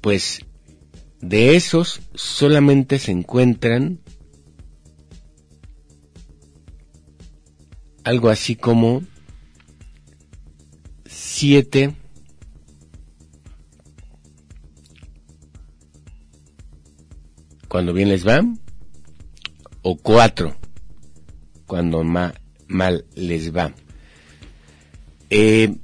pues 0.00 0.40
de 1.22 1.56
esos 1.56 2.02
solamente 2.14 2.98
se 2.98 3.12
encuentran 3.12 4.00
algo 8.04 8.28
así 8.28 8.56
como 8.56 9.02
siete 11.06 11.94
cuando 17.68 17.92
bien 17.92 18.08
les 18.08 18.26
va 18.26 18.42
o 19.82 19.96
cuatro 19.96 20.56
cuando 21.66 22.04
ma- 22.04 22.34
mal 22.68 23.06
les 23.14 23.54
va. 23.54 23.72
Eh, 25.30 25.74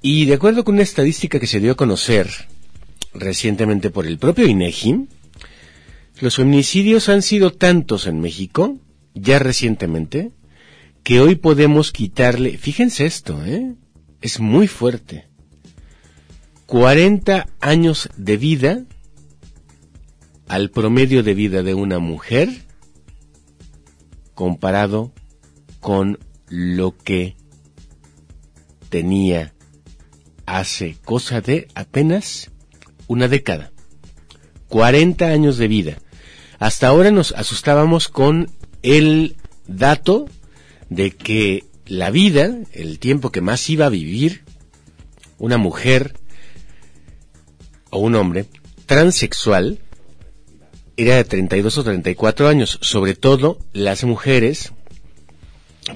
y 0.00 0.24
de 0.24 0.34
acuerdo 0.34 0.64
con 0.64 0.74
una 0.74 0.82
estadística 0.82 1.38
que 1.38 1.46
se 1.46 1.60
dio 1.60 1.72
a 1.72 1.76
conocer 1.76 2.30
recientemente 3.18 3.90
por 3.90 4.06
el 4.06 4.18
propio 4.18 4.46
INEGI, 4.46 5.08
los 6.20 6.36
feminicidios 6.36 7.08
han 7.08 7.22
sido 7.22 7.52
tantos 7.52 8.06
en 8.06 8.20
México, 8.20 8.78
ya 9.14 9.38
recientemente, 9.38 10.32
que 11.02 11.20
hoy 11.20 11.36
podemos 11.36 11.92
quitarle, 11.92 12.58
fíjense 12.58 13.06
esto, 13.06 13.44
¿eh? 13.44 13.74
es 14.20 14.40
muy 14.40 14.66
fuerte, 14.66 15.28
40 16.66 17.48
años 17.60 18.08
de 18.16 18.36
vida 18.36 18.84
al 20.48 20.70
promedio 20.70 21.22
de 21.22 21.34
vida 21.34 21.62
de 21.62 21.74
una 21.74 21.98
mujer 21.98 22.48
comparado 24.34 25.12
con 25.80 26.18
lo 26.48 26.96
que 26.96 27.36
tenía 28.88 29.54
hace 30.46 30.96
cosa 31.04 31.40
de 31.40 31.68
apenas 31.74 32.50
una 33.06 33.28
década. 33.28 33.72
40 34.68 35.26
años 35.26 35.58
de 35.58 35.68
vida. 35.68 35.98
Hasta 36.58 36.88
ahora 36.88 37.10
nos 37.10 37.32
asustábamos 37.32 38.08
con 38.08 38.50
el 38.82 39.36
dato 39.66 40.26
de 40.88 41.10
que 41.10 41.64
la 41.86 42.10
vida, 42.10 42.54
el 42.72 42.98
tiempo 42.98 43.30
que 43.30 43.40
más 43.40 43.68
iba 43.70 43.86
a 43.86 43.90
vivir 43.90 44.44
una 45.38 45.58
mujer 45.58 46.14
o 47.90 47.98
un 47.98 48.14
hombre 48.14 48.46
transexual 48.86 49.78
era 50.96 51.16
de 51.16 51.24
32 51.24 51.78
o 51.78 51.84
34 51.84 52.48
años, 52.48 52.78
sobre 52.80 53.14
todo 53.14 53.58
las 53.72 54.04
mujeres, 54.04 54.72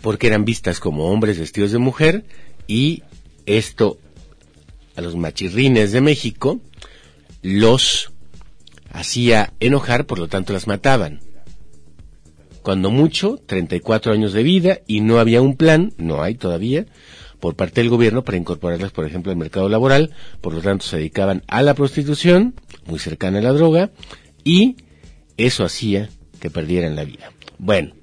porque 0.02 0.26
eran 0.26 0.44
vistas 0.44 0.78
como 0.78 1.06
hombres 1.06 1.38
vestidos 1.38 1.72
de 1.72 1.78
mujer 1.78 2.24
y 2.66 3.02
esto 3.46 3.98
a 4.94 5.00
los 5.00 5.16
machirrines 5.16 5.92
de 5.92 6.00
México 6.02 6.60
los 7.42 8.12
hacía 8.92 9.52
enojar, 9.60 10.06
por 10.06 10.18
lo 10.18 10.28
tanto 10.28 10.52
las 10.52 10.66
mataban. 10.66 11.20
Cuando 12.62 12.90
mucho, 12.90 13.40
34 13.46 14.12
años 14.12 14.32
de 14.32 14.42
vida 14.42 14.80
y 14.86 15.00
no 15.00 15.18
había 15.18 15.40
un 15.40 15.56
plan, 15.56 15.92
no 15.96 16.22
hay 16.22 16.34
todavía, 16.34 16.86
por 17.40 17.56
parte 17.56 17.80
del 17.80 17.88
gobierno 17.88 18.22
para 18.22 18.36
incorporarlas, 18.36 18.92
por 18.92 19.06
ejemplo, 19.06 19.32
al 19.32 19.38
mercado 19.38 19.68
laboral, 19.68 20.10
por 20.40 20.52
lo 20.52 20.60
tanto 20.60 20.84
se 20.84 20.98
dedicaban 20.98 21.42
a 21.46 21.62
la 21.62 21.74
prostitución, 21.74 22.54
muy 22.86 22.98
cercana 22.98 23.38
a 23.38 23.42
la 23.42 23.52
droga, 23.52 23.90
y 24.44 24.76
eso 25.38 25.64
hacía 25.64 26.10
que 26.38 26.50
perdieran 26.50 26.96
la 26.96 27.04
vida. 27.04 27.32
Bueno, 27.58 27.94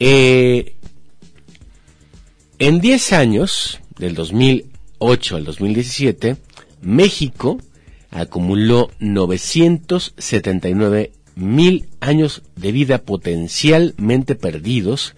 eh, 0.00 0.74
en 2.58 2.80
10 2.80 3.12
años, 3.12 3.80
del 3.98 4.14
2008 4.14 5.36
al 5.36 5.44
2017, 5.44 6.36
México 6.80 7.58
acumuló 8.14 8.90
979 9.00 11.12
mil 11.34 11.84
años 12.00 12.40
de 12.56 12.72
vida 12.72 13.02
potencialmente 13.02 14.36
perdidos 14.36 15.14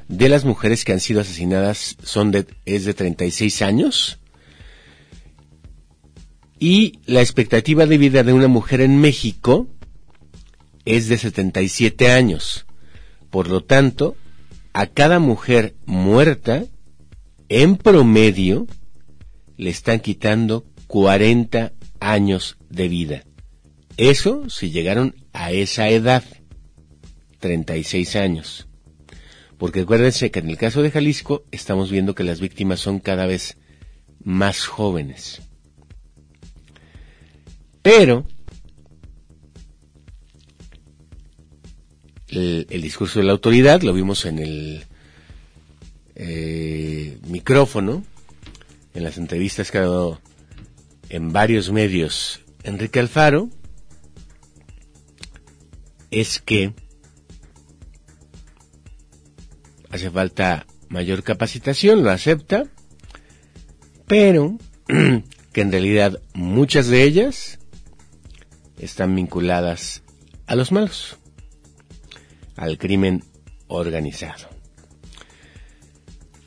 de 0.07 0.29
las 0.29 0.45
mujeres 0.45 0.85
que 0.85 0.93
han 0.93 0.99
sido 0.99 1.21
asesinadas 1.21 1.97
son 2.03 2.31
de, 2.31 2.45
es 2.65 2.85
de 2.85 2.93
36 2.93 3.61
años 3.63 4.19
y 6.63 7.01
la 7.07 7.19
expectativa 7.19 7.85
de 7.85 7.97
vida 7.97 8.23
de 8.23 8.31
una 8.31 8.47
mujer 8.47 8.79
en 8.79 9.01
México 9.01 9.67
es 10.85 11.09
de 11.09 11.17
77 11.17 12.09
años. 12.09 12.65
Por 13.29 13.49
lo 13.49 13.65
tanto, 13.65 14.15
a 14.71 14.85
cada 14.85 15.19
mujer 15.19 15.75
muerta, 15.85 16.63
en 17.49 17.75
promedio, 17.75 18.65
le 19.57 19.71
están 19.71 19.99
quitando 19.99 20.63
40 20.87 21.73
años 21.99 22.55
de 22.69 22.87
vida. 22.87 23.23
Eso 23.97 24.49
si 24.49 24.71
llegaron 24.71 25.15
a 25.33 25.51
esa 25.51 25.89
edad, 25.89 26.23
36 27.39 28.15
años. 28.15 28.69
Porque 29.57 29.81
acuérdense 29.81 30.31
que 30.31 30.39
en 30.39 30.49
el 30.49 30.55
caso 30.55 30.81
de 30.81 30.91
Jalisco 30.91 31.43
estamos 31.51 31.91
viendo 31.91 32.15
que 32.15 32.23
las 32.23 32.39
víctimas 32.39 32.79
son 32.79 32.99
cada 32.99 33.25
vez 33.25 33.57
más 34.23 34.65
jóvenes. 34.65 35.41
Pero 37.83 38.25
el, 42.29 42.81
discurso 42.81 43.19
de 43.19 43.25
la 43.25 43.33
autoridad, 43.33 43.81
lo 43.81 43.93
vimos 43.93 44.25
en 44.25 44.39
el 44.39 44.85
eh, 46.15 47.19
micrófono, 47.27 48.03
en 48.93 49.03
las 49.03 49.17
entrevistas 49.17 49.69
que 49.69 49.79
ha 49.79 49.81
dado 49.81 50.21
en 51.09 51.33
varios 51.33 51.71
medios. 51.71 52.41
Enrique 52.63 52.99
Alfaro, 53.01 53.49
es 56.09 56.39
que 56.39 56.73
hace 59.89 60.09
falta 60.09 60.65
mayor 60.87 61.21
capacitación, 61.23 62.03
lo 62.03 62.11
acepta, 62.11 62.63
pero 64.07 64.57
que 64.87 65.61
en 65.61 65.71
realidad 65.71 66.21
muchas 66.33 66.87
de 66.87 67.03
ellas 67.03 67.59
están 68.83 69.15
vinculadas 69.15 70.03
a 70.45 70.55
los 70.55 70.71
malos, 70.71 71.17
al 72.55 72.77
crimen 72.77 73.23
organizado. 73.67 74.49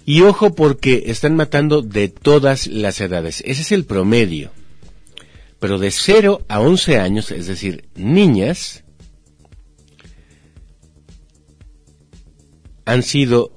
Y 0.05 0.23
ojo 0.23 0.55
porque 0.55 1.05
están 1.07 1.35
matando 1.35 1.83
de 1.83 2.09
todas 2.09 2.69
las 2.69 3.01
edades. 3.01 3.43
Ese 3.45 3.63
es 3.63 3.73
el 3.73 3.85
promedio. 3.85 4.53
Pero 5.59 5.79
de 5.79 5.91
0 5.91 6.45
a 6.49 6.61
11 6.61 6.99
años, 6.99 7.33
es 7.33 7.47
decir, 7.47 7.89
niñas, 7.97 8.85
han 12.85 13.03
sido 13.03 13.53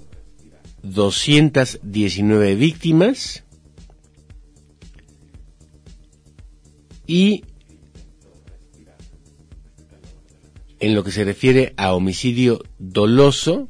219 0.81 2.55
víctimas 2.55 3.43
y 7.05 7.43
en 10.79 10.95
lo 10.95 11.03
que 11.03 11.11
se 11.11 11.23
refiere 11.23 11.73
a 11.77 11.93
homicidio 11.93 12.63
doloso, 12.77 13.67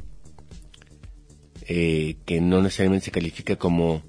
eh, 1.68 2.18
que 2.26 2.42
no 2.42 2.62
necesariamente 2.62 3.06
se 3.06 3.12
califica 3.12 3.56
como 3.56 4.04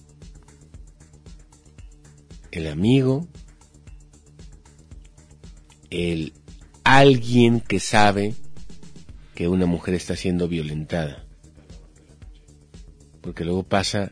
el 2.52 2.68
amigo, 2.68 3.28
el 5.90 6.34
alguien 6.84 7.60
que 7.60 7.80
sabe 7.80 8.34
que 9.36 9.48
una 9.48 9.66
mujer 9.66 9.94
está 9.94 10.16
siendo 10.16 10.48
violentada. 10.48 11.26
Porque 13.22 13.44
luego 13.44 13.64
pasa 13.64 14.12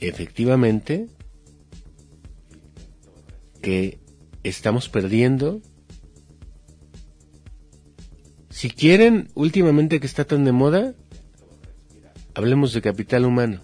efectivamente 0.00 1.06
que 3.60 3.98
estamos 4.42 4.88
perdiendo 4.88 5.60
si 8.60 8.68
quieren, 8.68 9.30
últimamente 9.34 10.00
que 10.00 10.06
está 10.06 10.26
tan 10.26 10.44
de 10.44 10.52
moda, 10.52 10.94
hablemos 12.34 12.74
de 12.74 12.82
capital 12.82 13.24
humano. 13.24 13.62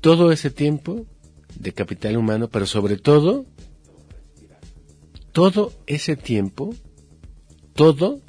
Todo 0.00 0.32
ese 0.32 0.50
tiempo 0.50 1.04
de 1.54 1.74
capital 1.74 2.16
humano, 2.16 2.48
pero 2.48 2.64
sobre 2.64 2.96
todo, 2.96 3.44
todo 5.32 5.74
ese 5.86 6.16
tiempo, 6.16 6.74
todo 7.74 8.22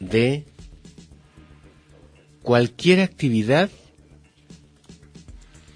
de 0.00 0.44
cualquier 2.42 3.02
actividad 3.02 3.70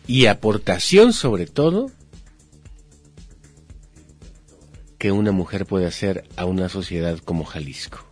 y 0.08 0.26
aportación 0.26 1.12
sobre 1.12 1.46
todo 1.46 1.92
que 5.06 5.12
una 5.12 5.30
mujer 5.30 5.66
puede 5.66 5.86
hacer 5.86 6.24
a 6.34 6.46
una 6.46 6.68
sociedad 6.68 7.16
como 7.20 7.44
Jalisco. 7.44 8.04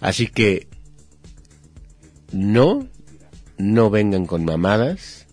Así 0.00 0.28
que 0.28 0.68
no, 2.30 2.86
no 3.56 3.90
vengan 3.90 4.24
con 4.24 4.44
mamadas, 4.44 5.26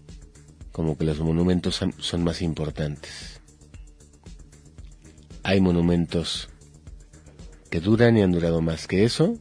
como 0.71 0.97
que 0.97 1.05
los 1.05 1.19
monumentos 1.19 1.75
son, 1.75 2.23
más 2.23 2.41
importantes. 2.41 3.39
Hay 5.43 5.61
monumentos 5.61 6.49
que 7.69 7.81
duran 7.81 8.17
y 8.17 8.23
han 8.23 8.31
durado 8.31 8.61
más 8.61 8.87
que 8.87 9.03
eso. 9.03 9.37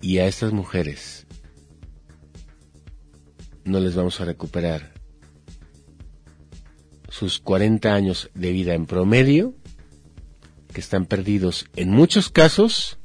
Y 0.00 0.20
a 0.20 0.26
estas 0.26 0.54
mujeres 0.54 1.26
no 3.66 3.78
les 3.78 3.94
vamos 3.94 4.18
a 4.22 4.24
recuperar 4.24 4.97
sus 7.18 7.40
40 7.40 7.92
años 7.92 8.30
de 8.34 8.52
vida 8.52 8.74
en 8.74 8.86
promedio, 8.86 9.52
que 10.72 10.80
están 10.80 11.04
perdidos 11.04 11.66
en 11.74 11.90
muchos 11.90 12.30
casos 12.30 13.00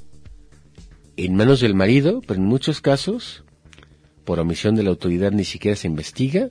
en 1.17 1.35
manos 1.35 1.61
del 1.61 1.73
marido, 1.73 2.21
pero 2.21 2.39
en 2.39 2.45
muchos 2.45 2.79
casos 2.79 3.43
por 4.23 4.39
omisión 4.39 4.75
de 4.75 4.83
la 4.83 4.91
autoridad 4.91 5.31
ni 5.31 5.45
siquiera 5.45 5.75
se 5.75 5.87
investiga, 5.87 6.49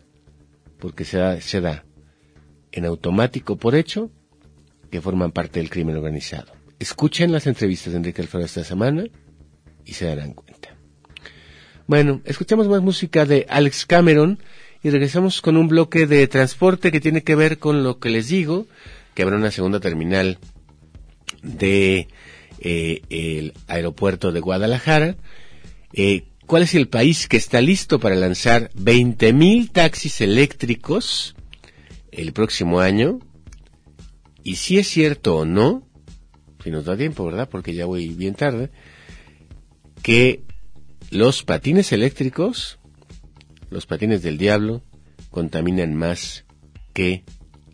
porque 0.80 1.04
se 1.04 1.18
da, 1.18 1.40
se 1.40 1.60
da 1.60 1.84
en 2.72 2.84
automático 2.84 3.56
por 3.56 3.76
hecho 3.76 4.10
que 4.90 5.00
forman 5.00 5.30
parte 5.30 5.60
del 5.60 5.70
crimen 5.70 5.94
organizado. 5.94 6.52
Escuchen 6.80 7.30
las 7.30 7.46
entrevistas 7.46 7.92
de 7.92 7.98
Enrique 7.98 8.22
Alfaro 8.22 8.44
esta 8.44 8.64
semana 8.64 9.04
y 9.84 9.92
se 9.92 10.06
darán 10.06 10.32
cuenta. 10.32 10.76
Bueno, 11.86 12.22
escuchamos 12.24 12.66
más 12.66 12.82
música 12.82 13.24
de 13.24 13.46
Alex 13.48 13.86
Cameron 13.86 14.40
y 14.82 14.90
regresamos 14.90 15.40
con 15.40 15.56
un 15.56 15.68
bloque 15.68 16.06
de 16.06 16.26
transporte 16.26 16.90
que 16.90 17.00
tiene 17.00 17.22
que 17.22 17.36
ver 17.36 17.58
con 17.58 17.84
lo 17.84 17.98
que 17.98 18.10
les 18.10 18.28
digo, 18.28 18.66
que 19.14 19.22
habrá 19.22 19.36
una 19.36 19.50
segunda 19.50 19.78
terminal 19.78 20.38
de 21.42 22.08
eh, 22.58 23.02
el 23.10 23.54
aeropuerto 23.68 24.32
de 24.32 24.40
Guadalajara. 24.40 25.16
Eh, 25.92 26.24
¿Cuál 26.46 26.64
es 26.64 26.74
el 26.74 26.88
país 26.88 27.28
que 27.28 27.36
está 27.36 27.60
listo 27.60 28.00
para 28.00 28.16
lanzar 28.16 28.70
20.000 28.74 29.70
taxis 29.70 30.20
eléctricos 30.20 31.36
el 32.10 32.32
próximo 32.32 32.80
año? 32.80 33.20
Y 34.42 34.56
si 34.56 34.78
es 34.78 34.88
cierto 34.88 35.36
o 35.36 35.44
no, 35.44 35.86
si 36.64 36.70
nos 36.70 36.84
da 36.84 36.96
tiempo, 36.96 37.24
¿verdad? 37.24 37.48
Porque 37.48 37.74
ya 37.74 37.86
voy 37.86 38.08
bien 38.08 38.34
tarde, 38.34 38.70
que 40.02 40.42
los 41.10 41.44
patines 41.44 41.92
eléctricos 41.92 42.80
los 43.72 43.86
patines 43.86 44.22
del 44.22 44.38
diablo 44.38 44.82
contaminan 45.30 45.94
más 45.94 46.44
que 46.92 47.24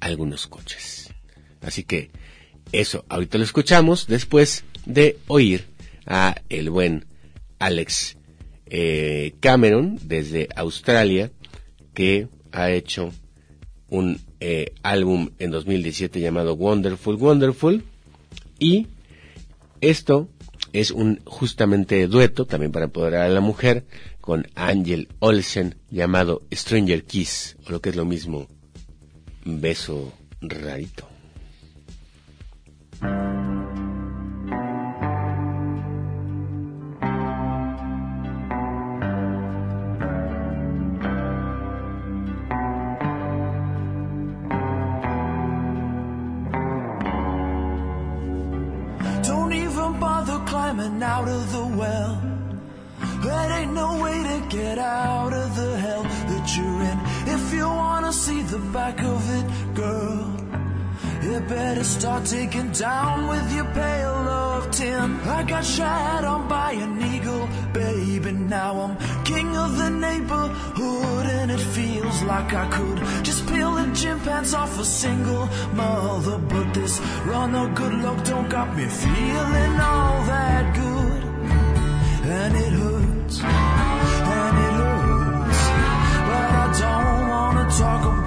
algunos 0.01 0.47
coches. 0.47 1.13
Así 1.61 1.85
que 1.85 2.11
eso, 2.73 3.05
ahorita 3.09 3.39
lo 3.39 3.45
escuchamos 3.45 4.07
después 4.07 4.65
de 4.87 5.19
oír 5.27 5.67
a 6.07 6.41
el 6.49 6.71
buen 6.71 7.05
Alex 7.59 8.17
eh, 8.67 9.35
Cameron 9.41 9.99
desde 10.03 10.49
Australia 10.55 11.33
que 11.95 12.29
ha 12.53 12.71
hecho 12.71 13.13
un 13.89 14.21
eh, 14.41 14.73
álbum 14.83 15.31
en 15.39 15.51
2017 15.51 16.21
llamado 16.21 16.55
Wonderful 16.55 17.17
Wonderful 17.17 17.83
y 18.59 18.87
esto 19.81 20.29
es 20.73 20.91
un 20.91 21.21
justamente 21.25 22.07
dueto, 22.07 22.45
también 22.45 22.73
para 22.73 22.87
empoderar 22.87 23.23
a 23.23 23.29
la 23.29 23.41
mujer, 23.41 23.85
con 24.29 24.47
Angel 24.57 25.09
Olsen, 25.21 25.77
llamado 25.89 26.43
Stranger 26.53 27.05
Kiss, 27.05 27.57
o 27.67 27.71
lo 27.71 27.81
que 27.81 27.89
es 27.89 27.97
lo 27.97 28.05
mismo, 28.05 28.47
beso 29.47 30.13
rarito. 30.43 31.09
Out 51.01 51.29
of 51.29 51.53
the 51.53 51.65
well. 51.79 52.38
Ain't 53.59 53.73
no 53.73 54.01
way 54.03 54.23
to 54.31 54.39
get 54.49 54.79
out 54.79 55.33
of 55.33 55.57
the 55.57 55.77
hell 55.79 56.03
that 56.03 56.57
you're 56.57 56.83
in. 56.91 56.99
If 57.35 57.53
you 57.53 57.67
wanna 57.67 58.13
see 58.13 58.43
the 58.43 58.59
back 58.59 59.03
of 59.03 59.23
it, 59.39 59.47
girl, 59.75 60.35
you 61.23 61.41
better 61.41 61.85
start 61.85 62.25
taking 62.25 62.71
down 62.73 63.29
with 63.29 63.53
your 63.53 63.67
pail 63.67 64.15
of 64.43 64.71
tin. 64.71 65.21
I 65.39 65.43
got 65.43 65.65
shot 65.65 66.25
on 66.25 66.49
by 66.49 66.73
an 66.73 67.03
eagle, 67.13 67.49
baby. 67.73 68.33
Now 68.33 68.73
I'm 68.85 69.25
king 69.25 69.57
of 69.57 69.77
the 69.77 69.91
neighborhood, 69.91 71.27
and 71.27 71.51
it 71.51 71.61
feels 71.77 72.23
like 72.23 72.55
I 72.55 72.67
could 72.71 72.99
just 73.25 73.47
peel 73.49 73.73
the 73.75 73.87
gym 73.95 74.21
pants 74.21 74.55
off 74.55 74.79
a 74.79 74.85
single 74.85 75.49
mother. 75.75 76.39
But 76.39 76.73
this 76.73 77.01
run 77.27 77.55
of 77.55 77.75
good 77.75 77.95
luck 78.05 78.25
don't 78.25 78.49
got 78.49 78.77
me 78.77 78.87
feeling 78.87 79.75
all 79.81 80.25
that 80.33 80.65
good, 80.75 81.23
and 82.39 82.57
it 82.57 82.73
hurts, 82.73 82.98
and 83.37 84.57
it 84.67 84.75
hurts. 84.81 85.63
But 86.29 86.49
I 86.51 86.67
don't 86.81 87.29
wanna 87.29 87.65
talk 87.71 88.03
about 88.05 88.18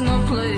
no 0.00 0.26
place 0.26 0.53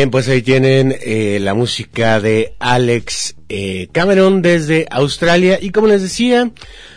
Bien, 0.00 0.10
pues 0.10 0.28
ahí 0.28 0.40
tienen 0.40 0.96
eh, 1.02 1.40
la 1.42 1.52
música 1.52 2.20
de 2.20 2.54
Alex 2.58 3.36
eh, 3.50 3.88
Cameron 3.92 4.40
desde 4.40 4.86
Australia 4.90 5.58
y 5.60 5.72
como 5.72 5.88
les 5.88 6.00
decía, 6.00 6.50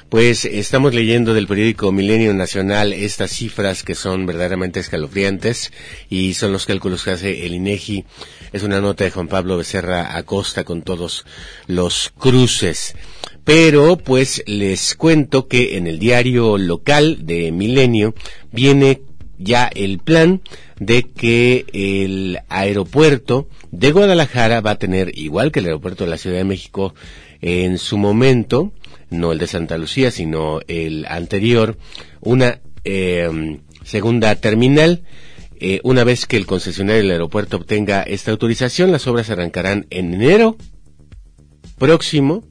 pues 0.08 0.46
estamos 0.46 0.94
leyendo 0.94 1.34
del 1.34 1.46
periódico 1.46 1.92
Milenio 1.92 2.34
Nacional 2.34 2.94
estas 2.94 3.32
cifras 3.32 3.84
que 3.84 3.94
son 3.94 4.26
verdaderamente 4.26 4.80
escalofriantes 4.80 5.74
y 6.10 6.36
son 6.36 6.54
los 6.54 6.66
cálculos 6.66 7.04
que 7.04 7.12
hace 7.12 7.46
el 7.46 7.56
INEGI. 7.56 8.06
Es 8.54 8.64
una 8.64 8.80
nota 8.80 9.04
de 9.04 9.12
Juan 9.12 9.28
Pablo 9.28 9.58
Becerra 9.58 10.16
Acosta 10.16 10.64
con 10.64 10.82
todos 10.82 11.26
los 11.68 12.10
cruces. 12.18 12.96
Pero 13.44 13.98
pues 13.98 14.44
les 14.46 14.96
cuento 14.96 15.50
que 15.50 15.76
en 15.76 15.88
el 15.88 16.00
diario 16.00 16.58
local 16.58 17.26
de 17.26 17.52
Milenio 17.52 18.16
viene 18.54 19.02
ya 19.38 19.68
el 19.68 20.00
plan 20.00 20.42
de 20.80 21.04
que 21.04 21.66
el 21.74 22.40
aeropuerto 22.50 23.48
de 23.72 23.92
Guadalajara 23.92 24.62
va 24.62 24.72
a 24.72 24.80
tener, 24.80 25.18
igual 25.18 25.52
que 25.52 25.60
el 25.60 25.66
aeropuerto 25.66 26.04
de 26.04 26.10
la 26.10 26.18
Ciudad 26.18 26.38
de 26.38 26.44
México, 26.44 26.94
en 27.42 27.78
su 27.78 27.98
momento, 27.98 28.72
no 29.10 29.32
el 29.32 29.40
de 29.40 29.48
Santa 29.48 29.78
Lucía, 29.78 30.12
sino 30.12 30.60
el 30.68 31.06
anterior, 31.08 31.78
una 32.22 32.62
eh, 32.84 33.60
segunda 33.84 34.36
terminal. 34.36 35.04
Eh, 35.60 35.80
una 35.84 36.04
vez 36.04 36.26
que 36.26 36.36
el 36.36 36.46
concesionario 36.46 37.02
del 37.02 37.12
aeropuerto 37.12 37.58
obtenga 37.58 38.02
esta 38.04 38.32
autorización, 38.32 38.92
las 38.92 39.08
obras 39.08 39.30
arrancarán 39.30 39.86
en 39.92 40.14
enero 40.14 40.58
próximo 41.78 42.44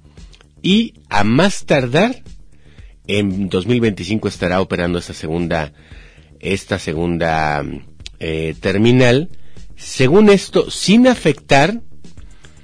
y 0.63 0.95
a 1.09 1.25
más 1.25 1.65
tardar 1.65 2.23
en 3.07 3.49
2025 3.49 4.29
estará 4.29 4.61
operando 4.61 4.99
esta 4.99 5.13
segunda 5.13 5.73
esta 6.39 6.79
segunda 6.79 7.65
eh, 8.25 8.55
terminal 8.61 9.29
según 9.77 10.29
esto 10.31 10.71
sin 10.71 11.09
afectar 11.09 11.81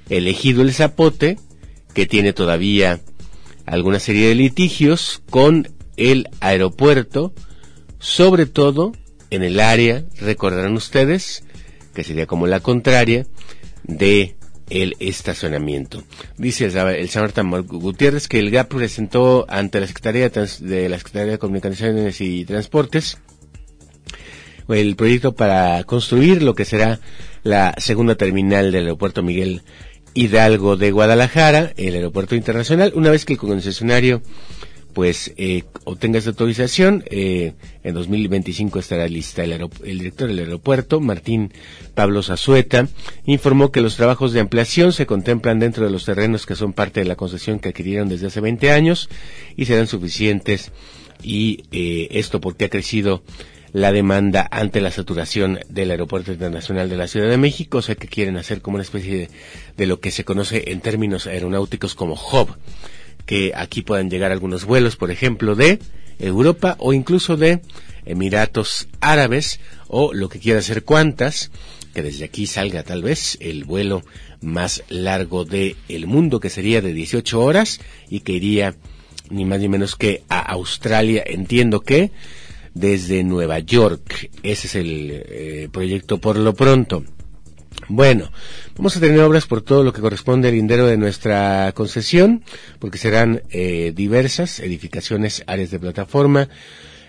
el 0.09 0.27
ejido 0.27 0.61
El 0.61 0.73
Zapote 0.73 1.37
que 1.93 2.05
tiene 2.05 2.31
todavía 2.33 3.01
alguna 3.65 3.99
serie 3.99 4.29
de 4.29 4.35
litigios 4.35 5.21
con 5.29 5.67
el 5.97 6.29
aeropuerto 6.39 7.33
sobre 7.99 8.45
todo 8.45 8.93
en 9.29 9.43
el 9.43 9.59
área 9.59 10.05
recordarán 10.19 10.75
ustedes 10.75 11.43
que 11.93 12.03
sería 12.05 12.25
como 12.25 12.47
la 12.47 12.61
contraria 12.61 13.27
de 13.83 14.35
el 14.69 14.95
estacionamiento. 14.99 16.03
Dice 16.37 16.65
el, 16.65 17.31
Tamar 17.33 17.63
Gutiérrez 17.63 18.27
que 18.27 18.39
el 18.39 18.51
GAP 18.51 18.69
presentó 18.75 19.45
ante 19.49 19.79
la 19.79 19.87
Secretaría 19.87 20.21
de, 20.23 20.29
Trans- 20.29 20.59
de 20.61 20.87
la 20.89 20.97
Secretaría 20.99 21.33
de 21.33 21.37
Comunicaciones 21.39 22.21
y 22.21 22.45
Transportes 22.45 23.17
el 24.69 24.95
proyecto 24.95 25.33
para 25.33 25.83
construir 25.83 26.43
lo 26.43 26.53
que 26.55 26.65
será 26.65 26.99
la 27.43 27.73
segunda 27.77 28.15
terminal 28.15 28.71
del 28.71 28.83
aeropuerto 28.85 29.23
Miguel 29.23 29.61
Hidalgo 30.13 30.75
de 30.77 30.91
Guadalajara, 30.91 31.73
el 31.77 31.95
aeropuerto 31.95 32.35
internacional, 32.35 32.91
una 32.95 33.11
vez 33.11 33.25
que 33.25 33.33
el 33.33 33.39
concesionario 33.39 34.21
pues 34.93 35.33
eh, 35.37 35.63
obtenga 35.85 36.17
esta 36.17 36.31
autorización, 36.31 37.03
eh, 37.09 37.53
en 37.83 37.93
2025 37.93 38.79
estará 38.79 39.07
lista 39.07 39.43
el, 39.43 39.53
el 39.53 39.97
director 39.99 40.27
del 40.27 40.39
aeropuerto, 40.39 40.99
Martín 40.99 41.53
Pablo 41.93 42.23
Zazueta, 42.23 42.87
informó 43.25 43.71
que 43.71 43.81
los 43.81 43.95
trabajos 43.95 44.33
de 44.33 44.39
ampliación 44.39 44.91
se 44.91 45.05
contemplan 45.05 45.59
dentro 45.59 45.85
de 45.85 45.91
los 45.91 46.05
terrenos 46.05 46.45
que 46.45 46.55
son 46.55 46.73
parte 46.73 46.99
de 47.01 47.05
la 47.05 47.15
concesión 47.15 47.59
que 47.59 47.69
adquirieron 47.69 48.09
desde 48.09 48.27
hace 48.27 48.41
20 48.41 48.71
años 48.71 49.09
y 49.55 49.65
serán 49.65 49.87
suficientes 49.87 50.71
y 51.21 51.63
eh, 51.71 52.07
esto 52.11 52.41
porque 52.41 52.65
ha 52.65 52.69
crecido 52.69 53.23
la 53.73 53.91
demanda 53.91 54.47
ante 54.51 54.81
la 54.81 54.91
saturación 54.91 55.59
del 55.69 55.91
Aeropuerto 55.91 56.31
Internacional 56.31 56.89
de 56.89 56.97
la 56.97 57.07
Ciudad 57.07 57.29
de 57.29 57.37
México, 57.37 57.79
o 57.79 57.81
sea 57.81 57.95
que 57.95 58.07
quieren 58.07 58.37
hacer 58.37 58.61
como 58.61 58.75
una 58.75 58.83
especie 58.83 59.29
de, 59.77 59.87
lo 59.87 59.99
que 59.99 60.11
se 60.11 60.25
conoce 60.25 60.71
en 60.71 60.81
términos 60.81 61.27
aeronáuticos 61.27 61.95
como 61.95 62.13
hub, 62.15 62.55
que 63.25 63.53
aquí 63.55 63.81
puedan 63.81 64.09
llegar 64.09 64.31
algunos 64.31 64.65
vuelos, 64.65 64.95
por 64.95 65.11
ejemplo, 65.11 65.55
de 65.55 65.79
Europa 66.19 66.75
o 66.79 66.93
incluso 66.93 67.37
de 67.37 67.61
Emiratos 68.05 68.87
Árabes 69.01 69.59
o 69.87 70.13
lo 70.13 70.29
que 70.29 70.39
quiera 70.39 70.59
hacer 70.59 70.83
cuantas, 70.83 71.51
que 71.93 72.01
desde 72.01 72.25
aquí 72.25 72.47
salga 72.47 72.83
tal 72.83 73.03
vez 73.03 73.37
el 73.39 73.63
vuelo 73.63 74.03
más 74.41 74.83
largo 74.89 75.45
del 75.45 76.07
mundo, 76.07 76.39
que 76.39 76.49
sería 76.49 76.81
de 76.81 76.93
18 76.93 77.39
horas 77.39 77.79
y 78.09 78.21
que 78.21 78.33
iría 78.33 78.75
ni 79.29 79.45
más 79.45 79.59
ni 79.59 79.69
menos 79.69 79.95
que 79.95 80.23
a 80.29 80.39
Australia. 80.39 81.23
Entiendo 81.25 81.81
que 81.81 82.11
desde 82.73 83.23
Nueva 83.23 83.59
York. 83.59 84.29
Ese 84.43 84.67
es 84.67 84.75
el 84.75 85.11
eh, 85.11 85.69
proyecto 85.71 86.19
por 86.19 86.37
lo 86.37 86.53
pronto. 86.53 87.03
Bueno, 87.87 88.31
vamos 88.75 88.97
a 88.97 88.99
tener 88.99 89.19
obras 89.21 89.45
por 89.45 89.61
todo 89.61 89.83
lo 89.83 89.93
que 89.93 90.01
corresponde 90.01 90.49
al 90.49 90.55
lindero 90.55 90.85
de 90.85 90.97
nuestra 90.97 91.71
concesión, 91.73 92.43
porque 92.79 92.97
serán 92.97 93.43
eh, 93.49 93.93
diversas 93.95 94.59
edificaciones, 94.59 95.43
áreas 95.47 95.71
de 95.71 95.79
plataforma, 95.79 96.49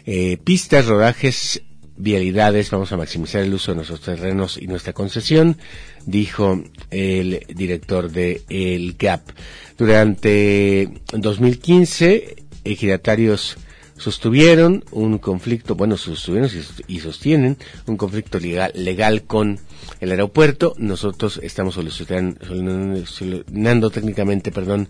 eh, 0.07 0.39
pistas, 0.43 0.87
rodajes, 0.87 1.63
vialidades. 1.97 2.71
Vamos 2.71 2.93
a 2.93 2.97
maximizar 2.97 3.43
el 3.43 3.53
uso 3.53 3.73
de 3.73 3.77
nuestros 3.77 4.01
terrenos 4.01 4.59
y 4.59 4.67
nuestra 4.67 4.93
concesión, 4.93 5.59
dijo 6.07 6.63
el 6.91 7.45
director 7.49 8.11
de 8.11 8.43
el 8.49 8.97
GAP. 8.99 9.31
Durante 9.77 10.89
2015, 11.13 12.37
ejidatarios 12.65 13.57
sostuvieron 14.01 14.83
un 14.93 15.19
conflicto, 15.19 15.75
bueno, 15.75 15.99
sostuvieron 15.99 16.51
y 16.87 17.01
sostienen 17.01 17.59
un 17.87 17.99
conflicto 17.99 18.41
legal, 18.41 18.73
legal 18.75 19.25
con 19.25 19.61
el 20.01 20.11
aeropuerto. 20.11 20.75
Nosotros 20.79 21.39
estamos 21.43 21.75
solucionando, 21.75 23.07
solucionando 23.07 23.91
técnicamente, 23.91 24.53
perdón, 24.53 24.89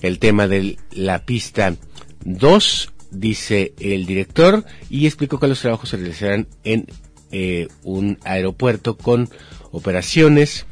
el 0.00 0.18
tema 0.18 0.48
de 0.48 0.78
la 0.90 1.26
pista 1.26 1.74
2, 2.24 2.92
dice 3.10 3.74
el 3.78 4.06
director, 4.06 4.64
y 4.88 5.04
explicó 5.04 5.38
que 5.38 5.48
los 5.48 5.60
trabajos 5.60 5.90
se 5.90 5.98
realizarán 5.98 6.48
en 6.64 6.86
eh, 7.32 7.68
un 7.82 8.18
aeropuerto 8.24 8.96
con 8.96 9.28
operaciones 9.70 10.64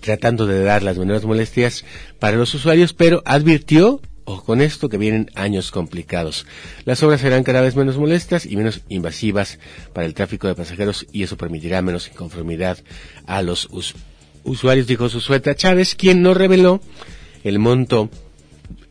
tratando 0.00 0.46
de 0.46 0.64
dar 0.64 0.82
las 0.82 0.98
menores 0.98 1.24
molestias 1.24 1.84
para 2.18 2.36
los 2.36 2.52
usuarios, 2.54 2.92
pero 2.92 3.22
advirtió 3.24 4.00
Ojo 4.24 4.44
con 4.44 4.60
esto 4.60 4.88
que 4.88 4.98
vienen 4.98 5.30
años 5.34 5.70
complicados. 5.70 6.46
Las 6.84 7.02
obras 7.02 7.20
serán 7.20 7.42
cada 7.42 7.60
vez 7.60 7.74
menos 7.74 7.98
molestas 7.98 8.46
y 8.46 8.56
menos 8.56 8.82
invasivas 8.88 9.58
para 9.92 10.06
el 10.06 10.14
tráfico 10.14 10.46
de 10.46 10.54
pasajeros 10.54 11.06
y 11.12 11.22
eso 11.24 11.36
permitirá 11.36 11.82
menos 11.82 12.08
inconformidad 12.08 12.78
a 13.26 13.42
los 13.42 13.66
us 13.70 13.94
usuarios, 14.44 14.86
dijo 14.86 15.08
Susueta 15.08 15.54
Chávez, 15.54 15.94
quien 15.94 16.22
no 16.22 16.34
reveló 16.34 16.80
el 17.44 17.58
monto 17.58 18.10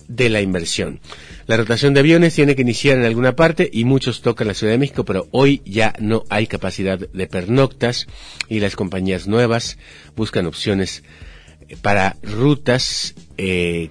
de 0.07 0.29
la 0.29 0.41
inversión. 0.41 0.99
La 1.47 1.57
rotación 1.57 1.93
de 1.93 2.01
aviones 2.01 2.36
tiene 2.36 2.55
que 2.55 2.61
iniciar 2.61 2.97
en 2.97 3.05
alguna 3.05 3.36
parte 3.36 3.69
y 3.71 3.86
muchos 3.86 4.21
tocan 4.21 4.47
la 4.47 4.53
Ciudad 4.53 4.73
de 4.73 4.79
México, 4.79 5.05
pero 5.05 5.27
hoy 5.32 5.61
ya 5.65 5.93
no 5.99 6.23
hay 6.29 6.47
capacidad 6.47 6.99
de 6.99 7.27
pernoctas 7.27 8.07
y 8.47 8.59
las 8.59 8.75
compañías 8.75 9.27
nuevas 9.27 9.77
buscan 10.15 10.45
opciones 10.45 11.03
para 11.82 12.17
rutas 12.21 13.15
eh, 13.38 13.89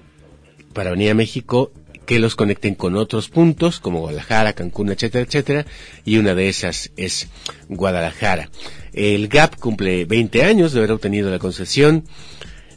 para 0.73 0.91
venir 0.91 1.11
a 1.11 1.15
México 1.15 1.71
que 2.05 2.19
los 2.19 2.35
conecten 2.35 2.75
con 2.75 2.95
otros 2.95 3.29
puntos 3.29 3.79
como 3.79 3.99
Guadalajara, 3.99 4.53
Cancún, 4.53 4.89
etcétera, 4.89 5.23
etcétera, 5.23 5.65
y 6.03 6.17
una 6.17 6.35
de 6.35 6.49
esas 6.49 6.91
es 6.97 7.29
Guadalajara. 7.69 8.49
El 8.93 9.29
GAP 9.29 9.55
cumple 9.57 10.03
20 10.05 10.43
años 10.43 10.73
de 10.73 10.79
haber 10.79 10.91
obtenido 10.91 11.31
la 11.31 11.39
concesión 11.39 12.03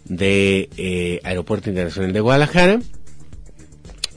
de 0.04 0.68
eh, 0.76 1.20
Aeropuerto 1.24 1.70
Internacional 1.70 2.12
de 2.12 2.20
Guadalajara 2.20 2.80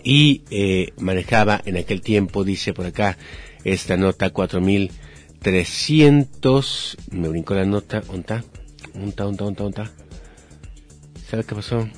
y 0.03 0.43
eh, 0.51 0.91
manejaba 0.99 1.59
en 1.65 1.78
aquel 1.78 2.01
tiempo, 2.01 2.43
dice 2.43 2.73
por 2.73 2.86
acá, 2.86 3.17
esta 3.63 3.97
nota 3.97 4.30
4300, 4.30 6.97
me 7.11 7.30
brincó 7.30 7.55
la 7.55 7.65
nota, 7.65 8.03
¿onta? 8.09 8.43
¿Onta, 8.93 9.25
onta, 9.25 9.45
onta, 9.45 9.63
onta? 9.63 9.91
¿Sabe 11.30 11.43
qué 11.43 11.55
pasó? 11.55 11.89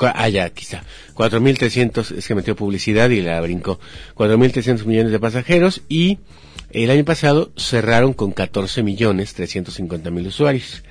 Ah, 0.00 0.28
ya, 0.28 0.44
aquí 0.44 0.64
está. 0.64 0.84
4.300, 1.14 2.16
es 2.16 2.26
que 2.26 2.34
metió 2.34 2.56
publicidad 2.56 3.10
y 3.10 3.20
la 3.20 3.40
brincó. 3.40 3.78
4.300 4.14 4.84
millones 4.86 5.12
de 5.12 5.20
pasajeros 5.20 5.82
y 5.88 6.18
el 6.70 6.90
año 6.90 7.04
pasado 7.04 7.52
cerraron 7.56 8.12
con 8.12 8.32
14 8.32 8.82
millones 8.82 9.34
350 9.34 10.10
mil 10.10 10.26
usuarios. 10.26 10.82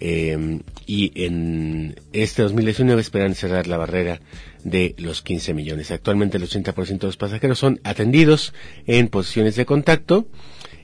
Eh, 0.00 0.60
y 0.86 1.24
en 1.24 1.96
este 2.12 2.42
2019 2.42 3.00
esperan 3.00 3.34
cerrar 3.34 3.66
la 3.66 3.78
barrera 3.78 4.20
de 4.62 4.94
los 4.98 5.22
15 5.22 5.54
millones. 5.54 5.90
Actualmente 5.90 6.36
el 6.36 6.44
80% 6.44 6.98
de 6.98 7.06
los 7.06 7.16
pasajeros 7.16 7.58
son 7.58 7.80
atendidos 7.82 8.54
en 8.86 9.08
posiciones 9.08 9.56
de 9.56 9.66
contacto 9.66 10.28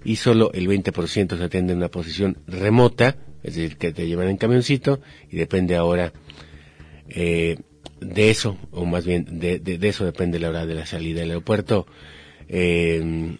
y 0.05 0.16
solo 0.16 0.50
el 0.52 0.68
20% 0.68 1.38
se 1.38 1.44
atiende 1.44 1.72
en 1.72 1.78
una 1.78 1.88
posición 1.88 2.38
remota, 2.46 3.16
es 3.42 3.55
decir, 3.55 3.76
que 3.76 3.92
te 3.92 4.07
llevan 4.07 4.28
en 4.28 4.36
camioncito 4.36 5.00
y 5.30 5.36
depende 5.36 5.76
ahora 5.76 6.12
eh, 7.09 7.59
de 8.00 8.30
eso, 8.30 8.57
o 8.70 8.84
más 8.84 9.07
bien 9.07 9.40
de, 9.40 9.59
de, 9.59 9.88
eso 9.88 10.05
depende 10.05 10.38
la 10.38 10.50
hora 10.50 10.66
de 10.66 10.74
la 10.74 10.86
salida 10.86 11.20
del 11.20 11.30
aeropuerto. 11.30 11.86
Eh, 12.48 13.36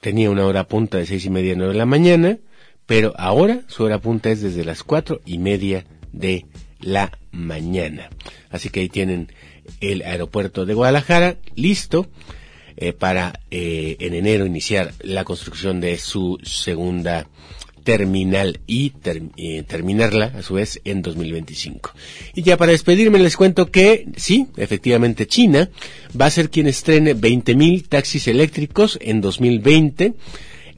tenía 0.00 0.30
una 0.30 0.46
hora 0.46 0.64
punta 0.64 0.98
de 0.98 1.06
seis 1.06 1.24
y 1.24 1.30
media 1.30 1.52
a 1.52 1.56
nueve 1.56 1.72
de 1.72 1.78
la 1.78 1.86
mañana, 1.86 2.38
pero 2.86 3.14
ahora 3.16 3.62
su 3.68 3.84
hora 3.84 3.98
punta 3.98 4.30
es 4.30 4.42
desde 4.42 4.64
las 4.64 4.82
cuatro 4.82 5.20
y 5.24 5.38
media 5.38 5.84
de 6.12 6.46
la 6.80 7.18
mañana. 7.30 8.10
Así 8.50 8.70
que 8.70 8.80
ahí 8.80 8.88
tienen 8.88 9.32
el 9.80 10.02
aeropuerto 10.02 10.66
de 10.66 10.74
Guadalajara 10.74 11.36
listo 11.54 12.08
eh, 12.76 12.92
para 12.92 13.40
eh, 13.50 13.96
en 14.00 14.14
enero 14.14 14.46
iniciar 14.46 14.92
la 15.00 15.24
construcción 15.24 15.80
de 15.80 15.98
su 15.98 16.38
segunda 16.42 17.26
terminal 17.82 18.60
y 18.66 18.90
ter, 18.90 19.22
terminarla 19.66 20.26
a 20.36 20.42
su 20.42 20.54
vez 20.54 20.80
en 20.84 21.02
2025. 21.02 21.92
Y 22.34 22.42
ya 22.42 22.56
para 22.56 22.72
despedirme 22.72 23.18
les 23.18 23.36
cuento 23.36 23.70
que 23.70 24.06
sí, 24.16 24.46
efectivamente 24.56 25.26
China 25.26 25.70
va 26.18 26.26
a 26.26 26.30
ser 26.30 26.50
quien 26.50 26.66
estrene 26.66 27.16
20.000 27.16 27.88
taxis 27.88 28.28
eléctricos 28.28 28.98
en 29.00 29.20
2020 29.20 30.14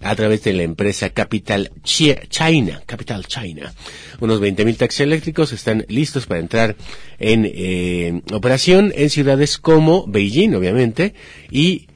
a 0.02 0.16
través 0.16 0.42
de 0.42 0.52
la 0.52 0.62
empresa 0.62 1.10
Capital 1.10 1.70
China, 1.82 2.82
Capital 2.86 3.26
China. 3.26 3.72
Unos 4.20 4.40
20.000 4.40 4.76
taxis 4.76 5.00
eléctricos 5.00 5.52
están 5.52 5.84
listos 5.88 6.26
para 6.26 6.40
entrar 6.40 6.76
en 7.18 7.44
eh, 7.46 8.22
operación 8.32 8.92
en 8.96 9.10
ciudades 9.10 9.58
como 9.58 10.06
Beijing, 10.06 10.54
obviamente, 10.54 11.14
y 11.50 11.86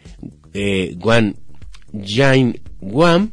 eh, 0.55 0.95
Guan 0.97 1.37
Guam, 2.81 3.33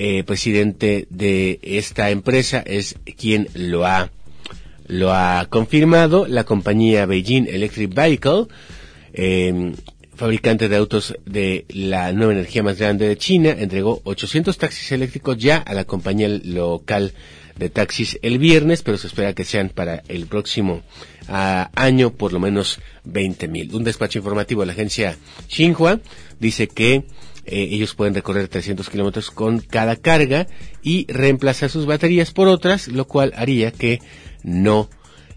eh, 0.00 0.22
presidente 0.22 1.08
de 1.10 1.58
esta 1.60 2.10
empresa, 2.10 2.62
es 2.64 2.94
quien 3.16 3.48
lo 3.54 3.84
ha 3.84 4.10
lo 4.86 5.12
ha 5.12 5.44
confirmado 5.50 6.26
la 6.26 6.44
compañía 6.44 7.04
Beijing 7.04 7.46
Electric 7.46 7.92
Vehicle, 7.92 8.46
eh, 9.12 9.72
fabricante 10.14 10.68
de 10.68 10.76
autos 10.76 11.14
de 11.26 11.66
la 11.68 12.12
nueva 12.12 12.32
energía 12.32 12.62
más 12.62 12.78
grande 12.78 13.08
de 13.08 13.18
China, 13.18 13.50
entregó 13.58 14.00
800 14.04 14.56
taxis 14.56 14.92
eléctricos 14.92 15.36
ya 15.36 15.58
a 15.58 15.74
la 15.74 15.84
compañía 15.84 16.28
local 16.28 17.12
de 17.56 17.68
taxis 17.68 18.18
el 18.22 18.38
viernes, 18.38 18.82
pero 18.82 18.98
se 18.98 19.08
espera 19.08 19.34
que 19.34 19.44
sean 19.44 19.68
para 19.68 20.02
el 20.08 20.26
próximo 20.26 20.82
ah, 21.28 21.70
año 21.74 22.10
por 22.10 22.32
lo 22.32 22.40
menos 22.40 22.80
20 23.04 23.48
mil. 23.48 23.74
Un 23.74 23.84
despacho 23.84 24.18
informativo 24.18 24.62
de 24.62 24.66
la 24.68 24.72
agencia 24.74 25.16
Xinhua 25.48 26.00
dice 26.38 26.68
que 26.68 27.04
eh, 27.48 27.68
ellos 27.70 27.94
pueden 27.94 28.14
recorrer 28.14 28.48
300 28.48 28.88
kilómetros 28.90 29.30
con 29.30 29.60
cada 29.60 29.96
carga 29.96 30.46
y 30.82 31.10
reemplazar 31.10 31.70
sus 31.70 31.86
baterías 31.86 32.30
por 32.30 32.46
otras, 32.46 32.88
lo 32.88 33.06
cual 33.06 33.32
haría 33.36 33.72
que 33.72 34.00
no 34.42 34.90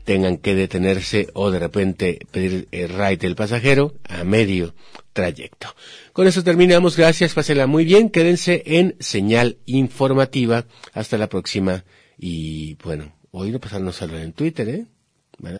tengan 0.03 0.37
que 0.37 0.55
detenerse 0.55 1.29
o 1.33 1.51
de 1.51 1.59
repente 1.59 2.19
pedir 2.31 2.67
el 2.71 2.89
ride 2.89 3.17
del 3.17 3.35
pasajero 3.35 3.93
a 4.09 4.23
medio 4.23 4.73
trayecto. 5.13 5.67
Con 6.13 6.27
eso 6.27 6.43
terminamos. 6.43 6.97
Gracias, 6.97 7.33
pásenla 7.33 7.67
muy 7.67 7.85
bien. 7.85 8.09
Quédense 8.09 8.63
en 8.65 8.95
señal 8.99 9.57
informativa. 9.65 10.65
Hasta 10.93 11.17
la 11.17 11.29
próxima. 11.29 11.85
Y 12.17 12.75
bueno, 12.83 13.13
hoy 13.31 13.51
no 13.51 13.59
pasarnos 13.59 14.01
a 14.01 14.05
en 14.05 14.33
Twitter, 14.33 14.67
¿eh? 14.69 14.85